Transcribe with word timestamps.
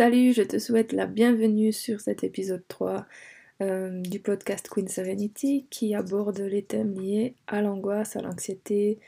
Salut, 0.00 0.32
je 0.32 0.40
te 0.40 0.58
souhaite 0.58 0.92
la 0.92 1.04
bienvenue 1.04 1.74
sur 1.74 2.00
cet 2.00 2.24
épisode 2.24 2.62
3 2.68 3.04
euh, 3.60 4.00
du 4.00 4.18
podcast 4.18 4.66
Queen 4.66 4.88
Serenity 4.88 5.66
qui 5.68 5.94
aborde 5.94 6.38
les 6.38 6.62
thèmes 6.62 6.94
liés 6.94 7.34
à 7.46 7.60
l'angoisse, 7.60 8.16
à 8.16 8.22
l'anxiété, 8.22 8.98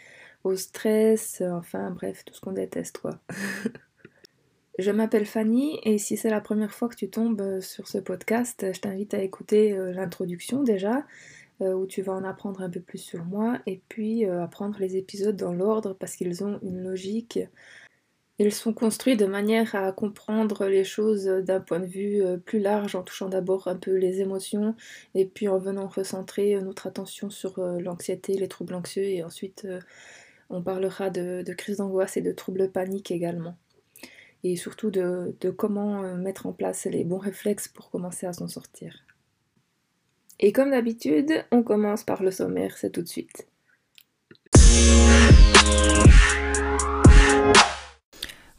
au 0.45 0.55
stress, 0.55 1.43
enfin 1.51 1.93
bref, 1.93 2.27
tout 2.27 2.35
ce 2.35 2.43
qu'on 2.43 2.53
déteste 2.53 2.99
quoi. 2.99 3.19
je 4.79 4.91
m'appelle 4.91 5.25
Fanny 5.25 5.81
et 5.83 5.97
si 5.97 6.19
c'est 6.19 6.29
la 6.29 6.43
première 6.43 6.75
fois 6.75 6.91
que 6.91 6.97
tu 6.97 7.09
tombes 7.09 7.61
sur 7.61 7.89
ce 7.89 7.97
podcast, 7.97 8.67
je 8.71 8.79
t'invite 8.79 9.15
à 9.15 9.23
écouter 9.23 9.73
euh, 9.73 9.95
l'introduction 9.95 10.63
déjà, 10.63 11.07
euh, 11.63 11.73
où 11.73 11.87
tu 11.87 12.03
vas 12.03 12.13
en 12.13 12.25
apprendre 12.25 12.61
un 12.61 12.69
peu 12.69 12.81
plus 12.81 12.99
sur 12.99 13.25
moi 13.25 13.61
et 13.65 13.81
puis 13.89 14.27
à 14.27 14.47
prendre 14.47 14.79
les 14.79 14.99
épisodes 14.99 15.37
dans 15.37 15.55
l'ordre 15.55 15.95
parce 15.95 16.17
qu'ils 16.17 16.45
ont 16.45 16.59
une 16.61 16.83
logique 16.83 17.39
ils 18.39 18.53
sont 18.53 18.73
construits 18.73 19.17
de 19.17 19.27
manière 19.27 19.75
à 19.75 19.93
comprendre 19.93 20.67
les 20.67 20.85
choses 20.85 21.27
d'un 21.27 21.61
point 21.61 21.81
de 21.81 21.87
vue 21.87 22.23
euh, 22.23 22.39
plus 22.39 22.59
large, 22.59 22.95
en 22.95 23.03
touchant 23.03 23.29
d'abord 23.29 23.69
un 23.69 23.77
peu 23.77 23.95
les 23.95 24.21
émotions, 24.21 24.75
et 25.15 25.27
puis 25.27 25.49
en 25.49 25.59
venant 25.59 25.87
recentrer 25.87 26.55
euh, 26.55 26.61
notre 26.61 26.87
attention 26.87 27.31
sur 27.31 27.59
euh, 27.59 27.79
l'anxiété, 27.79 28.35
les 28.35 28.49
troubles 28.49 28.75
anxieux, 28.75 29.05
et 29.05 29.23
ensuite 29.23 29.67
on 30.51 30.63
parlera 30.63 31.11
de, 31.11 31.45
crise 31.57 31.79
d'angoisse 31.79 32.17
et 32.17 32.23
de 32.23 32.33
troubles 32.33 32.71
paniques 32.71 33.11
également. 33.11 33.57
Et 34.45 34.57
surtout 34.57 34.91
de, 34.91 35.37
de 35.41 35.51
comment 35.51 36.03
mettre 36.17 36.47
en 36.47 36.53
place 36.53 36.87
les 36.87 37.05
bons 37.05 37.19
réflexes 37.19 37.69
pour 37.69 37.91
commencer 37.91 38.27
à 38.27 38.33
s'en 38.33 38.49
sortir. 38.49 39.05
Et 40.41 40.53
comme 40.53 40.71
d'habitude, 40.71 41.45
on 41.53 41.63
commence 41.63 42.03
par 42.03 42.23
le 42.23 42.33
sommaire, 42.33 42.77
c'est 42.77 42.91
tout 42.91 43.03
de 43.03 43.09
suite. 43.09 43.47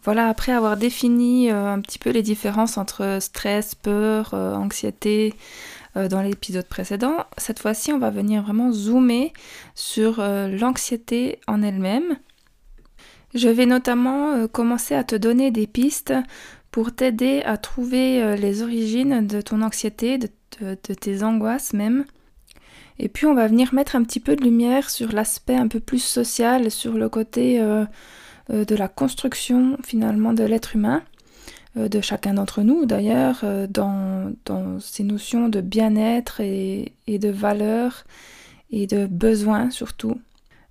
Voilà, 0.03 0.27
après 0.27 0.51
avoir 0.51 0.75
défini 0.75 1.49
euh, 1.49 1.73
un 1.73 1.79
petit 1.79 1.97
peu 1.97 2.09
les 2.09 2.23
différences 2.23 2.77
entre 2.77 3.19
stress, 3.21 3.73
peur, 3.73 4.33
euh, 4.33 4.53
anxiété 4.53 5.33
euh, 5.95 6.09
dans 6.09 6.21
l'épisode 6.21 6.67
précédent, 6.67 7.25
cette 7.37 7.59
fois-ci 7.59 7.93
on 7.93 7.99
va 7.99 8.09
venir 8.09 8.43
vraiment 8.43 8.73
zoomer 8.73 9.31
sur 9.75 10.21
l'anxiété 10.21 11.39
en 11.47 11.61
elle-même. 11.61 12.17
Je 13.33 13.47
vais 13.47 13.65
notamment 13.65 14.47
commencer 14.47 14.93
à 14.93 15.03
te 15.03 15.15
donner 15.15 15.51
des 15.51 15.67
pistes 15.67 16.13
pour 16.69 16.93
t'aider 16.93 17.41
à 17.45 17.57
trouver 17.57 18.37
les 18.37 18.61
origines 18.61 19.25
de 19.25 19.41
ton 19.41 19.61
anxiété, 19.63 20.19
de, 20.19 20.75
tes 20.75 21.23
angoisses 21.23 21.73
même. 21.73 22.05
Et 22.99 23.09
puis 23.09 23.25
on 23.25 23.33
va 23.33 23.47
venir 23.47 23.73
mettre 23.73 23.95
un 23.95 24.03
petit 24.03 24.19
peu 24.19 24.35
de 24.35 24.43
lumière 24.43 24.91
sur 24.91 25.11
l'aspect 25.13 25.55
un 25.55 25.67
peu 25.67 25.79
plus 25.79 26.03
social, 26.03 26.69
sur 26.69 26.93
le 26.93 27.09
côté 27.09 27.59
de 28.49 28.75
la 28.75 28.87
construction 28.87 29.77
finalement 29.83 30.33
de 30.33 30.43
l'être 30.43 30.75
humain, 30.75 31.03
euh, 31.77 31.87
de 31.87 32.01
chacun 32.01 32.35
d'entre 32.35 32.61
nous 32.61 32.85
d'ailleurs, 32.85 33.41
euh, 33.43 33.67
dans, 33.67 34.33
ces 34.79 35.03
notions 35.03 35.49
de 35.49 35.61
bien-être 35.61 36.39
et, 36.41 36.93
de 37.07 37.29
valeur 37.29 38.03
et 38.71 38.87
de 38.87 39.05
besoin 39.05 39.71
surtout. 39.71 40.19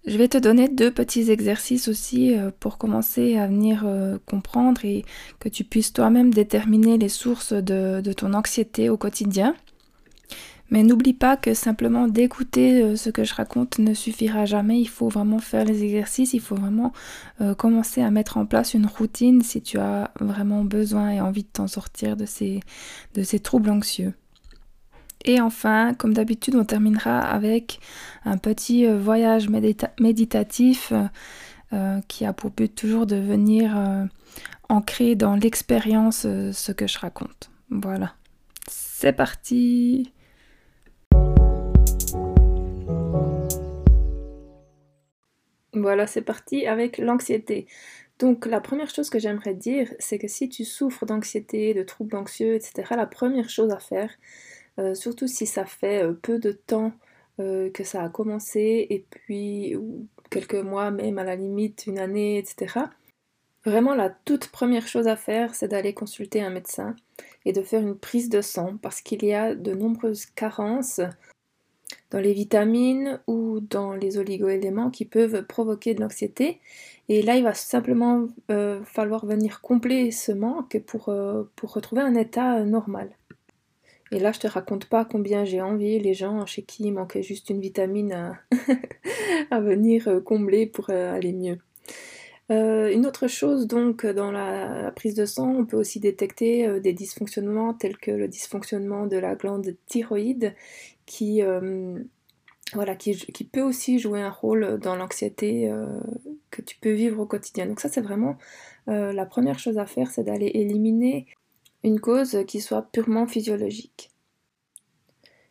Je 0.06 0.18
vais 0.18 0.28
te 0.28 0.38
donner 0.38 0.68
deux 0.68 0.90
petits 0.90 1.30
exercices 1.30 1.86
aussi 1.86 2.34
pour 2.58 2.76
commencer 2.76 3.38
à 3.38 3.46
venir 3.46 3.86
comprendre 4.26 4.84
et 4.84 5.04
que 5.38 5.48
tu 5.48 5.62
puisses 5.62 5.92
toi-même 5.92 6.34
déterminer 6.34 6.98
les 6.98 7.08
sources 7.08 7.52
de 7.52 8.12
ton 8.12 8.34
anxiété 8.34 8.90
au 8.90 8.96
quotidien. 8.96 9.54
Mais 10.72 10.82
n'oublie 10.82 11.12
pas 11.12 11.36
que 11.36 11.52
simplement 11.52 12.08
d'écouter 12.08 12.82
euh, 12.82 12.96
ce 12.96 13.10
que 13.10 13.24
je 13.24 13.34
raconte 13.34 13.78
ne 13.78 13.92
suffira 13.92 14.46
jamais. 14.46 14.80
Il 14.80 14.88
faut 14.88 15.10
vraiment 15.10 15.38
faire 15.38 15.66
les 15.66 15.84
exercices, 15.84 16.32
il 16.32 16.40
faut 16.40 16.54
vraiment 16.54 16.94
euh, 17.42 17.54
commencer 17.54 18.00
à 18.00 18.10
mettre 18.10 18.38
en 18.38 18.46
place 18.46 18.72
une 18.72 18.86
routine 18.86 19.42
si 19.42 19.60
tu 19.60 19.78
as 19.78 20.10
vraiment 20.18 20.64
besoin 20.64 21.10
et 21.10 21.20
envie 21.20 21.42
de 21.42 21.48
t'en 21.52 21.66
sortir 21.66 22.16
de 22.16 22.24
ces, 22.24 22.62
troubles 23.42 23.68
anxieux. 23.68 24.14
Et 25.26 25.42
enfin, 25.42 25.92
comme 25.92 26.14
d'habitude, 26.14 26.54
on 26.56 26.64
terminera 26.64 27.18
avec 27.20 27.78
un 28.24 28.38
petit 28.38 28.86
euh, 28.86 28.98
voyage 28.98 29.50
méditatif 29.50 30.92
qui 32.06 32.26
a 32.26 32.34
pour 32.34 32.50
but 32.50 32.74
toujours 32.74 33.06
de 33.06 33.16
venir 33.16 33.74
ancrer 34.68 35.14
dans 35.14 35.36
l'expérience 35.36 36.20
ce 36.20 36.72
que 36.72 36.86
je 36.86 36.98
raconte. 36.98 37.50
Voilà. 37.70 38.12
C'est 38.68 39.14
parti 39.14 40.12
Voilà, 45.74 46.06
c'est 46.06 46.22
parti 46.22 46.66
avec 46.66 46.98
l'anxiété. 46.98 47.66
Donc 48.18 48.46
la 48.46 48.60
première 48.60 48.90
chose 48.94 49.10
que 49.10 49.18
j'aimerais 49.18 49.54
dire, 49.54 49.92
c'est 49.98 50.18
que 50.18 50.28
si 50.28 50.48
tu 50.48 50.64
souffres 50.64 51.06
d'anxiété, 51.06 51.74
de 51.74 51.82
troubles 51.82 52.16
anxieux, 52.16 52.54
etc., 52.54 52.94
la 52.96 53.06
première 53.06 53.48
chose 53.48 53.70
à 53.70 53.78
faire, 53.78 54.10
euh, 54.78 54.94
surtout 54.94 55.26
si 55.26 55.46
ça 55.46 55.64
fait 55.64 56.04
euh, 56.04 56.12
peu 56.12 56.38
de 56.38 56.52
temps 56.52 56.92
euh, 57.40 57.70
que 57.70 57.84
ça 57.84 58.02
a 58.04 58.08
commencé, 58.10 58.86
et 58.90 59.06
puis 59.10 59.74
quelques 60.30 60.54
mois 60.54 60.90
même 60.90 61.18
à 61.18 61.24
la 61.24 61.36
limite, 61.36 61.86
une 61.86 61.98
année, 61.98 62.38
etc., 62.38 62.86
vraiment 63.64 63.94
la 63.94 64.10
toute 64.10 64.48
première 64.48 64.86
chose 64.86 65.08
à 65.08 65.16
faire, 65.16 65.54
c'est 65.54 65.68
d'aller 65.68 65.94
consulter 65.94 66.42
un 66.42 66.50
médecin 66.50 66.96
et 67.44 67.52
de 67.52 67.62
faire 67.62 67.82
une 67.82 67.98
prise 67.98 68.28
de 68.28 68.40
sang, 68.42 68.76
parce 68.82 69.00
qu'il 69.00 69.24
y 69.24 69.34
a 69.34 69.54
de 69.54 69.74
nombreuses 69.74 70.26
carences 70.26 71.00
dans 72.10 72.20
les 72.20 72.32
vitamines 72.32 73.20
ou 73.26 73.60
dans 73.60 73.92
les 73.92 74.18
oligoéléments 74.18 74.90
qui 74.90 75.04
peuvent 75.04 75.44
provoquer 75.46 75.94
de 75.94 76.00
l'anxiété. 76.00 76.60
Et 77.08 77.22
là, 77.22 77.36
il 77.36 77.44
va 77.44 77.54
simplement 77.54 78.28
euh, 78.50 78.82
falloir 78.84 79.26
venir 79.26 79.60
combler 79.60 80.10
ce 80.10 80.32
manque 80.32 80.80
pour, 80.86 81.08
euh, 81.08 81.42
pour 81.56 81.72
retrouver 81.72 82.02
un 82.02 82.14
état 82.14 82.58
euh, 82.58 82.64
normal. 82.64 83.10
Et 84.12 84.18
là, 84.18 84.30
je 84.32 84.40
te 84.40 84.46
raconte 84.46 84.86
pas 84.86 85.04
combien 85.04 85.44
j'ai 85.44 85.62
envie 85.62 85.98
les 85.98 86.14
gens 86.14 86.44
chez 86.46 86.62
qui 86.62 86.84
il 86.84 86.92
manquait 86.92 87.22
juste 87.22 87.50
une 87.50 87.60
vitamine 87.60 88.12
à, 88.12 88.38
à 89.50 89.60
venir 89.60 90.20
combler 90.24 90.66
pour 90.66 90.90
aller 90.90 91.32
mieux. 91.32 91.58
une 92.50 93.06
autre 93.06 93.26
chose, 93.26 93.66
donc, 93.66 94.04
dans 94.04 94.30
la, 94.30 94.92
prise 94.94 95.14
de 95.14 95.24
sang, 95.24 95.54
on 95.56 95.64
peut 95.64 95.78
aussi 95.78 95.98
détecter 95.98 96.80
des 96.80 96.92
dysfonctionnements 96.92 97.72
tels 97.72 97.96
que 97.96 98.10
le 98.10 98.28
dysfonctionnement 98.28 99.06
de 99.06 99.16
la 99.16 99.34
glande 99.34 99.74
thyroïde 99.86 100.54
qui, 101.06 101.42
euh, 101.42 101.98
qui, 102.98 103.44
peut 103.44 103.62
aussi 103.62 103.98
jouer 103.98 104.20
un 104.20 104.30
rôle 104.30 104.78
dans 104.78 104.96
l'anxiété 104.96 105.70
euh, 105.70 106.00
que 106.50 106.62
tu 106.62 106.76
peux 106.80 106.92
vivre 106.92 107.20
au 107.20 107.26
quotidien. 107.26 107.66
Donc 107.66 107.80
ça, 107.80 107.88
c'est 107.88 108.00
vraiment 108.00 108.36
euh, 108.88 109.12
la 109.12 109.26
première 109.26 109.58
chose 109.58 109.78
à 109.78 109.86
faire, 109.86 110.10
c'est 110.10 110.24
d'aller 110.24 110.50
éliminer 110.54 111.26
une 111.84 112.00
cause 112.00 112.44
qui 112.46 112.60
soit 112.60 112.82
purement 112.92 113.26
physiologique. 113.26 114.10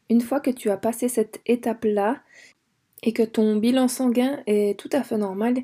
Une 0.10 0.22
fois 0.22 0.40
que 0.40 0.52
tu 0.52 0.70
as 0.70 0.78
passé 0.78 1.08
cette 1.08 1.42
étape-là 1.46 2.22
et 3.04 3.14
que 3.14 3.24
ton 3.24 3.56
bilan 3.56 3.88
sanguin 3.88 4.42
est 4.46 4.80
tout 4.80 4.90
à 4.92 5.04
fait 5.04 5.18
normal, 5.18 5.64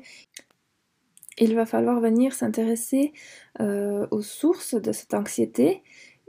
il 1.38 1.54
va 1.54 1.66
falloir 1.66 2.00
venir 2.00 2.32
s'intéresser 2.32 3.12
aux 3.60 4.22
sources 4.22 4.74
de 4.74 4.90
cette 4.90 5.14
anxiété 5.14 5.82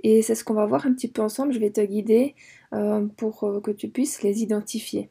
et 0.04 0.22
c'est 0.22 0.36
ce 0.36 0.44
qu'on 0.44 0.54
va 0.54 0.66
voir 0.66 0.86
un 0.86 0.94
petit 0.94 1.08
peu 1.08 1.22
ensemble. 1.22 1.54
Je 1.54 1.60
vais 1.60 1.72
te 1.72 1.82
guider 1.82 2.36
euh, 2.74 3.06
pour 3.18 3.44
euh, 3.44 3.60
que 3.60 3.72
tu 3.72 3.90
puisses 3.90 4.22
les 4.24 4.42
identifier. 4.42 5.10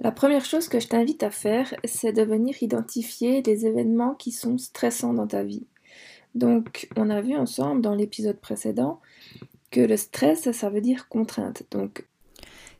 La 0.00 0.12
première 0.12 0.44
chose 0.44 0.68
que 0.68 0.78
je 0.78 0.86
t'invite 0.86 1.22
à 1.24 1.30
faire, 1.30 1.74
c'est 1.84 2.12
de 2.12 2.22
venir 2.22 2.62
identifier 2.62 3.42
les 3.42 3.66
événements 3.66 4.14
qui 4.14 4.30
sont 4.30 4.56
stressants 4.56 5.12
dans 5.12 5.26
ta 5.26 5.42
vie. 5.42 5.66
Donc, 6.34 6.88
on 6.96 7.10
a 7.10 7.20
vu 7.20 7.36
ensemble 7.36 7.82
dans 7.82 7.94
l'épisode 7.94 8.38
précédent 8.38 9.00
que 9.70 9.80
le 9.80 9.96
stress, 9.96 10.50
ça 10.52 10.70
veut 10.70 10.80
dire 10.80 11.08
contrainte. 11.08 11.64
Donc, 11.72 12.07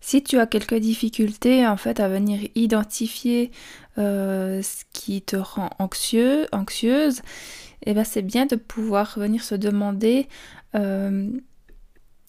si 0.00 0.23
tu 0.23 0.39
as 0.39 0.47
quelques 0.47 0.77
difficultés 0.77 1.67
en 1.67 1.77
fait 1.77 2.00
à 2.00 2.09
venir 2.09 2.41
identifier 2.55 3.50
euh, 3.99 4.62
ce 4.62 4.85
qui 4.93 5.23
te 5.23 5.37
rend 5.37 5.71
anxieux, 5.79 6.47
anxieuse, 6.53 7.21
eh 7.85 7.95
ben 7.95 8.05
c'est 8.05 8.23
bien 8.23 8.47
de 8.47 8.56
pouvoir 8.56 9.19
venir 9.19 9.43
se 9.43 9.55
demander 9.55 10.29
euh, 10.75 11.31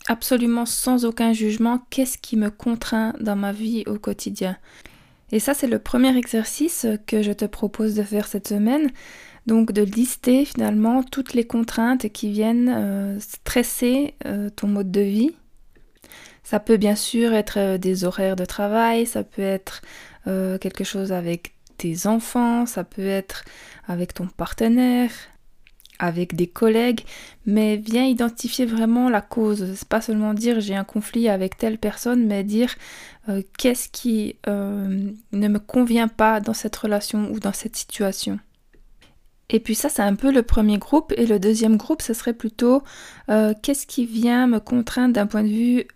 absolument 0.07 0.65
sans 0.65 1.05
aucun 1.05 1.33
jugement 1.33 1.81
qu'est-ce 1.89 2.17
qui 2.17 2.37
me 2.37 2.49
contraint 2.49 3.13
dans 3.19 3.35
ma 3.35 3.51
vie 3.51 3.83
au 3.87 3.99
quotidien. 3.99 4.57
Et 5.31 5.39
ça 5.39 5.53
c'est 5.53 5.67
le 5.67 5.79
premier 5.79 6.17
exercice 6.17 6.87
que 7.05 7.21
je 7.21 7.31
te 7.31 7.45
propose 7.45 7.95
de 7.95 8.03
faire 8.03 8.27
cette 8.27 8.47
semaine. 8.47 8.89
Donc 9.45 9.71
de 9.71 9.81
lister 9.81 10.45
finalement 10.45 11.01
toutes 11.01 11.33
les 11.33 11.45
contraintes 11.45 12.09
qui 12.09 12.29
viennent 12.31 12.69
euh, 12.69 13.19
stresser 13.19 14.15
ton 14.55 14.67
mode 14.67 14.91
de 14.91 15.01
vie 15.01 15.35
ça 16.49 16.59
peut 16.59 16.77
bien 16.77 16.95
sûr 16.95 17.33
être 17.33 17.59
euh, 17.59 17.77
des 17.77 18.05
horaires 18.05 18.35
de 18.35 18.43
travail, 18.43 19.05
ça 19.05 19.23
peut 19.23 19.43
être 19.43 19.83
euh, 20.25 20.57
quelque 20.57 20.83
chose 20.83 21.11
avec 21.11 21.53
tes 21.77 22.07
enfants, 22.07 22.65
ça 22.65 22.83
peut 22.83 23.05
être 23.05 23.45
avec 23.87 24.15
ton 24.15 24.25
partenaire, 24.25 25.11
avec 25.99 26.35
des 26.35 26.47
collègues, 26.47 27.01
mais 27.45 27.77
viens 27.77 28.03
identifier 28.03 28.65
vraiment 28.65 29.11
la 29.11 29.21
cause. 29.21 29.75
C'est 29.75 29.87
pas 29.87 30.01
seulement 30.01 30.33
dire 30.33 30.59
j'ai 30.59 30.75
un 30.75 30.83
conflit 30.83 31.29
avec 31.29 31.55
telle 31.55 31.77
personne, 31.77 32.25
mais 32.25 32.43
dire 32.43 32.73
euh, 33.29 33.43
qu'est-ce 33.59 33.87
qui 33.87 34.35
ne 34.47 35.47
me 35.47 35.59
convient 35.59 36.07
pas 36.07 36.39
dans 36.39 36.55
cette 36.55 36.75
relation 36.75 37.29
ou 37.29 37.39
dans 37.39 37.53
cette 37.53 37.75
situation. 37.75 38.39
Et 39.49 39.59
puis 39.59 39.75
ça, 39.75 39.89
c'est 39.89 40.01
un 40.01 40.15
peu 40.15 40.31
le 40.31 40.43
premier 40.43 40.77
groupe. 40.77 41.13
Et 41.17 41.25
le 41.25 41.39
deuxième 41.39 41.77
groupe, 41.77 42.01
ce 42.01 42.13
serait 42.13 42.33
plutôt 42.33 42.83
euh, 43.29 43.53
qu'est-ce 43.61 43.87
qui 43.87 44.05
vient 44.05 44.47
me 44.47 44.59
contraindre 44.59 45.13
d'un 45.13 45.27
point 45.27 45.43
de 45.43 45.49
vue 45.49 45.87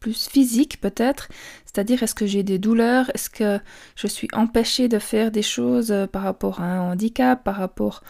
plus 0.00 0.28
physique 0.28 0.80
peut-être? 0.80 1.28
C'est-à-dire 1.64 2.02
est-ce 2.02 2.14
que 2.14 2.26
j'ai 2.26 2.42
des 2.42 2.58
douleurs, 2.58 3.10
est-ce 3.14 3.30
que 3.30 3.58
je 3.96 4.06
suis 4.06 4.28
empêchée 4.32 4.88
de 4.88 4.98
faire 4.98 5.30
des 5.30 5.42
choses 5.42 5.94
par 6.12 6.22
rapport 6.22 6.60
à 6.60 6.64
un 6.64 6.92
handicap, 6.92 7.42
par 7.44 7.56
rapport 7.56 8.02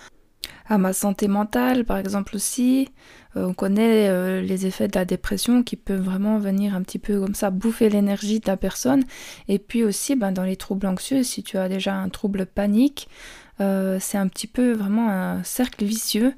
à 0.66 0.78
ma 0.78 0.92
santé 0.92 1.28
mentale, 1.28 1.84
par 1.84 1.98
exemple 1.98 2.36
aussi? 2.36 2.88
Euh, 3.36 3.46
on 3.46 3.54
connaît 3.54 4.08
euh, 4.08 4.40
les 4.40 4.66
effets 4.66 4.88
de 4.88 4.98
la 4.98 5.04
dépression 5.04 5.62
qui 5.62 5.76
peuvent 5.76 6.00
vraiment 6.00 6.38
venir 6.38 6.74
un 6.74 6.82
petit 6.82 6.98
peu 6.98 7.20
comme 7.20 7.34
ça 7.34 7.50
bouffer 7.50 7.88
l'énergie 7.88 8.40
de 8.40 8.46
la 8.46 8.56
personne. 8.56 9.04
Et 9.48 9.58
puis 9.58 9.84
aussi, 9.84 10.16
ben, 10.16 10.32
dans 10.32 10.44
les 10.44 10.56
troubles 10.56 10.86
anxieux, 10.86 11.22
si 11.22 11.42
tu 11.42 11.58
as 11.58 11.68
déjà 11.68 11.94
un 11.94 12.08
trouble 12.08 12.46
panique, 12.46 13.08
euh, 13.08 13.47
c'est 13.58 14.18
un 14.18 14.28
petit 14.28 14.46
peu 14.46 14.72
vraiment 14.72 15.10
un 15.10 15.42
cercle 15.44 15.84
vicieux. 15.84 16.34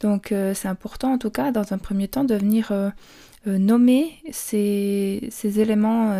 Donc 0.00 0.34
c'est 0.54 0.68
important 0.68 1.12
en 1.12 1.18
tout 1.18 1.30
cas, 1.30 1.52
dans 1.52 1.72
un 1.72 1.78
premier 1.78 2.08
temps, 2.08 2.24
de 2.24 2.34
venir 2.34 2.72
nommer 3.46 4.12
ces, 4.30 5.28
ces 5.30 5.60
éléments 5.60 6.12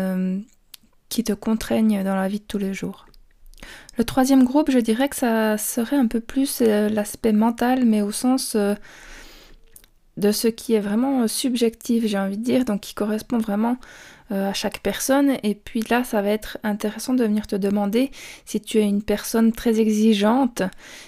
qui 1.09 1.23
te 1.23 1.33
contraignent 1.33 2.03
dans 2.03 2.15
la 2.15 2.27
vie 2.27 2.39
de 2.39 2.45
tous 2.45 2.57
les 2.57 2.73
jours. 2.73 3.07
Le 3.97 4.03
troisième 4.03 4.43
groupe, 4.43 4.69
je 4.69 4.79
dirais 4.79 5.09
que 5.09 5.15
ça 5.15 5.57
serait 5.57 5.95
un 5.95 6.07
peu 6.07 6.19
plus 6.19 6.61
euh, 6.61 6.87
l'aspect 6.89 7.33
mental, 7.33 7.85
mais 7.85 8.01
au 8.01 8.11
sens 8.11 8.53
euh, 8.55 8.75
de 10.17 10.31
ce 10.31 10.47
qui 10.47 10.73
est 10.75 10.79
vraiment 10.79 11.23
euh, 11.23 11.27
subjectif, 11.27 12.05
j'ai 12.05 12.19
envie 12.19 12.37
de 12.37 12.43
dire, 12.43 12.63
donc 12.63 12.81
qui 12.81 12.93
correspond 12.93 13.39
vraiment 13.39 13.77
à 14.29 14.53
chaque 14.53 14.79
personne. 14.79 15.37
Et 15.43 15.55
puis 15.55 15.81
là, 15.89 16.03
ça 16.03 16.21
va 16.21 16.29
être 16.29 16.57
intéressant 16.63 17.13
de 17.13 17.23
venir 17.23 17.47
te 17.47 17.55
demander 17.55 18.11
si 18.45 18.59
tu 18.61 18.79
es 18.79 18.83
une 18.83 19.03
personne 19.03 19.51
très 19.51 19.79
exigeante, 19.79 20.63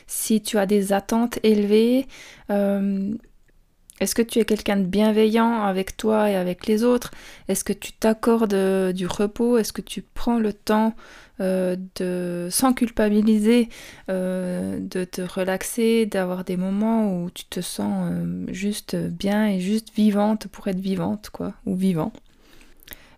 si 0.07 0.41
tu 0.41 0.57
as 0.57 0.65
des 0.65 0.93
attentes 0.93 1.39
élevées. 1.43 2.07
est-ce 2.49 4.15
que 4.15 4.21
tu 4.21 4.39
es 4.39 4.45
quelqu'un 4.45 4.77
de 4.77 4.85
bienveillant 4.85 5.63
avec 5.63 5.97
toi 5.97 6.29
et 6.29 6.35
avec 6.35 6.65
les 6.67 6.83
autres? 6.83 7.11
Est-ce 7.47 7.63
que 7.63 7.73
tu 7.73 7.91
t'accordes 7.93 8.93
du 8.93 9.07
repos? 9.07 9.57
Est-ce 9.57 9.73
que 9.73 9.81
tu 9.81 10.01
prends 10.01 10.39
le 10.39 10.53
temps 10.53 10.95
euh, 11.41 11.77
de, 11.95 12.49
sans 12.51 12.73
culpabiliser, 12.73 13.69
euh, 14.09 14.77
de 14.81 15.05
te 15.05 15.21
relaxer, 15.21 16.05
d'avoir 16.05 16.43
des 16.43 16.57
moments 16.57 17.15
où 17.15 17.29
tu 17.29 17.45
te 17.45 17.61
sens 17.61 18.11
euh, 18.11 18.45
juste 18.49 18.97
bien 18.97 19.47
et 19.47 19.61
juste 19.61 19.93
vivante 19.95 20.47
pour 20.47 20.67
être 20.67 20.81
vivante, 20.81 21.29
quoi, 21.29 21.53
ou 21.65 21.77
vivant? 21.77 22.11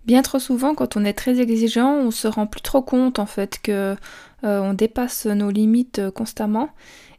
Bien 0.05 0.21
trop 0.23 0.39
souvent, 0.39 0.73
quand 0.73 0.97
on 0.97 1.05
est 1.05 1.13
très 1.13 1.39
exigeant, 1.39 1.93
on 1.93 2.11
se 2.11 2.27
rend 2.27 2.47
plus 2.47 2.61
trop 2.61 2.81
compte 2.81 3.19
en 3.19 3.25
fait 3.25 3.59
que 3.61 3.95
on 4.43 4.73
dépasse 4.73 5.27
nos 5.27 5.51
limites 5.51 6.01
constamment. 6.15 6.69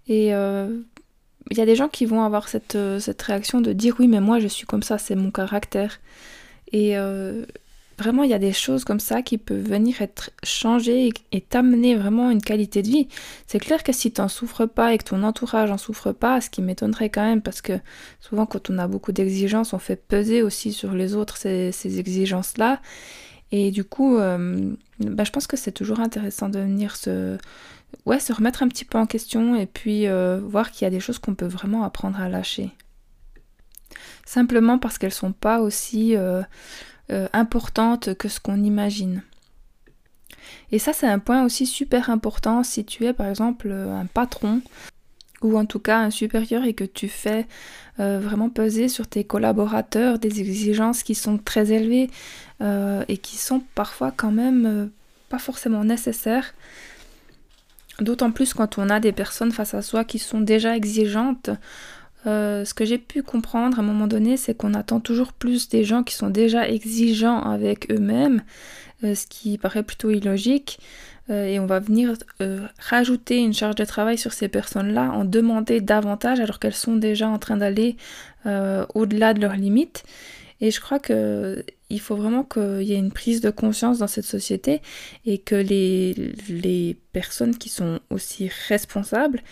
Et 0.08 0.30
il 0.30 1.56
y 1.56 1.60
a 1.60 1.66
des 1.66 1.76
gens 1.76 1.88
qui 1.88 2.06
vont 2.06 2.24
avoir 2.24 2.48
cette, 2.48 2.76
cette 2.98 3.22
réaction 3.22 3.60
de 3.60 3.72
dire 3.72 3.94
oui, 4.00 4.08
mais 4.08 4.20
moi 4.20 4.40
je 4.40 4.48
suis 4.48 4.66
comme 4.66 4.82
ça, 4.82 4.98
c'est 4.98 5.14
mon 5.14 5.30
caractère. 5.30 6.00
Et 6.72 6.96
Vraiment, 7.98 8.22
il 8.22 8.30
y 8.30 8.34
a 8.34 8.38
des 8.38 8.52
choses 8.52 8.84
comme 8.84 9.00
ça 9.00 9.22
qui 9.22 9.38
peuvent 9.38 9.62
venir 9.62 10.00
être 10.02 10.30
changées 10.42 11.12
et 11.30 11.40
t'amener 11.40 11.94
vraiment 11.94 12.30
une 12.30 12.42
qualité 12.42 12.82
de 12.82 12.88
vie. 12.88 13.08
C'est 13.46 13.58
clair 13.58 13.82
que 13.82 13.92
si 13.92 14.12
tu 14.12 14.20
n'en 14.20 14.28
souffres 14.28 14.66
pas 14.66 14.94
et 14.94 14.98
que 14.98 15.04
ton 15.04 15.22
entourage 15.22 15.70
n'en 15.70 15.78
souffre 15.78 16.12
pas, 16.12 16.40
ce 16.40 16.50
qui 16.50 16.62
m'étonnerait 16.62 17.10
quand 17.10 17.22
même, 17.22 17.42
parce 17.42 17.60
que 17.60 17.74
souvent 18.20 18.46
quand 18.46 18.70
on 18.70 18.78
a 18.78 18.88
beaucoup 18.88 19.12
d'exigences, 19.12 19.72
on 19.72 19.78
fait 19.78 19.96
peser 19.96 20.42
aussi 20.42 20.72
sur 20.72 20.94
les 20.94 21.14
autres 21.14 21.36
ces, 21.36 21.98
exigences-là. 21.98 22.80
Et 23.50 23.70
du 23.70 23.84
coup, 23.84 24.16
euh, 24.16 24.74
bah, 24.98 25.24
je 25.24 25.30
pense 25.30 25.46
que 25.46 25.58
c'est 25.58 25.72
toujours 25.72 26.00
intéressant 26.00 26.48
de 26.48 26.58
venir 26.58 26.96
se, 26.96 27.36
ouais, 28.06 28.18
se 28.18 28.32
remettre 28.32 28.62
un 28.62 28.68
petit 28.68 28.86
peu 28.86 28.96
en 28.96 29.06
question 29.06 29.54
et 29.54 29.66
puis 29.66 30.08
euh, 30.08 30.40
voir 30.42 30.70
qu'il 30.70 30.86
y 30.86 30.88
a 30.88 30.90
des 30.90 31.00
choses 31.00 31.18
qu'on 31.18 31.34
peut 31.34 31.46
vraiment 31.46 31.84
apprendre 31.84 32.18
à 32.20 32.30
lâcher. 32.30 32.70
Simplement 34.24 34.78
parce 34.78 34.98
qu'elles 34.98 35.12
sont 35.12 35.32
pas 35.32 35.60
aussi... 35.60 36.16
Euh, 36.16 36.42
euh, 37.12 37.28
importante 37.32 38.14
que 38.14 38.28
ce 38.28 38.40
qu'on 38.40 38.62
imagine. 38.62 39.22
Et 40.70 40.78
ça, 40.78 40.92
c'est 40.92 41.06
un 41.06 41.18
point 41.18 41.44
aussi 41.44 41.66
super 41.66 42.10
important 42.10 42.62
si 42.62 42.84
tu 42.84 43.04
es 43.06 43.12
par 43.12 43.28
exemple 43.28 43.70
un 43.70 44.06
patron 44.06 44.62
ou 45.42 45.58
en 45.58 45.66
tout 45.66 45.78
cas 45.78 45.98
un 45.98 46.10
supérieur 46.10 46.64
et 46.64 46.72
que 46.72 46.84
tu 46.84 47.08
fais 47.08 47.46
euh, 48.00 48.20
vraiment 48.20 48.48
peser 48.48 48.88
sur 48.88 49.06
tes 49.06 49.24
collaborateurs 49.24 50.18
des 50.18 50.40
exigences 50.40 51.02
qui 51.02 51.14
sont 51.14 51.38
très 51.38 51.72
élevées 51.72 52.10
euh, 52.60 53.04
et 53.08 53.18
qui 53.18 53.36
sont 53.36 53.62
parfois 53.74 54.12
quand 54.16 54.32
même 54.32 54.90
pas 55.28 55.38
forcément 55.38 55.84
nécessaires. 55.84 56.54
D'autant 58.00 58.30
plus 58.30 58.54
quand 58.54 58.78
on 58.78 58.88
a 58.88 59.00
des 59.00 59.12
personnes 59.12 59.52
face 59.52 59.74
à 59.74 59.82
soi 59.82 60.04
qui 60.04 60.18
sont 60.18 60.40
déjà 60.40 60.76
exigeantes 60.76 61.50
euh, 62.26 62.64
ce 62.64 62.72
que 62.74 62.84
j'ai 62.84 62.98
pu 62.98 63.22
comprendre 63.22 63.78
à 63.78 63.82
un 63.82 63.84
moment 63.84 64.06
donné, 64.06 64.36
c'est 64.36 64.54
qu'on 64.54 64.74
attend 64.74 65.00
toujours 65.00 65.32
plus 65.32 65.68
des 65.68 65.84
gens 65.84 66.02
qui 66.02 66.14
sont 66.14 66.30
déjà 66.30 66.68
exigeants 66.68 67.40
avec 67.40 67.90
eux-mêmes, 67.90 68.42
euh, 69.02 69.14
ce 69.14 69.26
qui 69.26 69.58
paraît 69.58 69.82
plutôt 69.82 70.10
illogique. 70.10 70.78
Euh, 71.30 71.46
et 71.46 71.58
on 71.58 71.66
va 71.66 71.80
venir 71.80 72.14
rajouter 72.78 73.38
une 73.38 73.54
charge 73.54 73.76
de 73.76 73.84
travail 73.84 74.18
sur 74.18 74.32
ces 74.32 74.48
personnes-là, 74.48 75.10
en 75.12 75.24
demander 75.24 75.80
davantage 75.80 76.40
alors 76.40 76.58
qu'elles 76.58 76.74
sont 76.74 76.96
déjà 76.96 77.28
en 77.28 77.38
train 77.38 77.56
d'aller 77.56 77.96
au-delà 78.94 79.34
de 79.34 79.40
leurs 79.40 79.54
limites. 79.54 80.02
Et 80.60 80.70
je 80.70 80.80
crois 80.80 80.98
qu'il 81.00 82.00
faut 82.00 82.16
vraiment 82.16 82.44
qu'il 82.44 82.82
y 82.82 82.92
ait 82.92 82.98
une 82.98 83.12
prise 83.12 83.40
de 83.40 83.50
conscience 83.50 83.98
dans 83.98 84.06
cette 84.06 84.24
société 84.24 84.80
et 85.26 85.38
que 85.38 85.54
les 85.54 86.96
personnes 87.12 87.56
qui 87.56 87.68
sont 87.68 88.00
aussi 88.10 88.50
responsables 88.68 89.42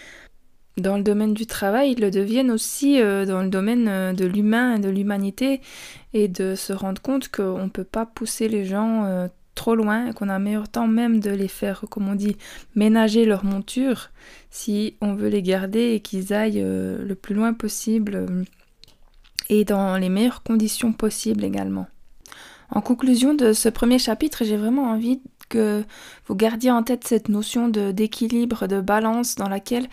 dans 0.76 0.96
le 0.96 1.02
domaine 1.02 1.34
du 1.34 1.46
travail, 1.46 1.92
ils 1.92 2.00
le 2.00 2.10
deviennent 2.10 2.50
aussi 2.50 3.00
euh, 3.00 3.26
dans 3.26 3.42
le 3.42 3.48
domaine 3.48 3.88
euh, 3.88 4.12
de 4.12 4.24
l'humain 4.24 4.78
de 4.78 4.88
l'humanité 4.88 5.60
et 6.14 6.28
de 6.28 6.54
se 6.54 6.72
rendre 6.72 7.02
compte 7.02 7.28
qu'on 7.28 7.64
ne 7.64 7.68
peut 7.68 7.84
pas 7.84 8.06
pousser 8.06 8.48
les 8.48 8.64
gens 8.64 9.04
euh, 9.04 9.28
trop 9.54 9.74
loin 9.74 10.12
qu'on 10.12 10.28
a 10.28 10.38
meilleur 10.38 10.68
temps 10.68 10.86
même 10.86 11.20
de 11.20 11.30
les 11.30 11.48
faire, 11.48 11.84
comme 11.90 12.08
on 12.08 12.14
dit, 12.14 12.36
ménager 12.74 13.26
leur 13.26 13.44
monture 13.44 14.10
si 14.50 14.96
on 15.00 15.14
veut 15.14 15.28
les 15.28 15.42
garder 15.42 15.92
et 15.92 16.00
qu'ils 16.00 16.32
aillent 16.32 16.64
le 16.64 17.14
plus 17.14 17.34
loin 17.34 17.52
possible 17.52 18.26
et 19.50 19.64
dans 19.64 19.98
les 19.98 20.08
meilleures 20.08 20.42
conditions 20.42 20.92
possibles 20.92 21.44
également. 21.44 21.88
En 22.70 22.80
conclusion 22.80 23.34
de 23.34 23.52
ce 23.52 23.68
premier 23.68 23.98
chapitre, 23.98 24.44
j'ai 24.44 24.56
vraiment 24.56 24.90
envie 24.90 25.20
que 25.48 25.82
vous 26.26 26.36
gardiez 26.36 26.70
en 26.70 26.82
tête 26.82 27.06
cette 27.06 27.28
notion 27.28 27.68
d'équilibre, 27.68 28.66
de 28.66 28.80
balance 28.80 29.34
dans 29.34 29.48
laquelle 29.48 29.88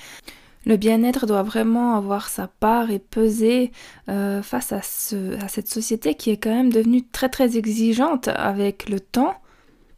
le 0.68 0.76
bien-être 0.76 1.26
doit 1.26 1.44
vraiment 1.44 1.96
avoir 1.96 2.28
sa 2.28 2.48
part 2.48 2.92
et 2.92 3.00
peser 3.00 3.72
euh, 4.10 4.42
face 4.42 4.74
à, 4.74 4.82
cette 4.82 5.70
société 5.70 6.14
qui 6.16 6.30
est 6.30 6.36
quand 6.38 6.54
même 6.54 6.74
devenue 6.74 7.08
très 7.08 7.30
très 7.30 7.58
exigeante 7.58 8.28
avec 8.28 8.90
le 8.90 9.00
temps. 9.00 9.36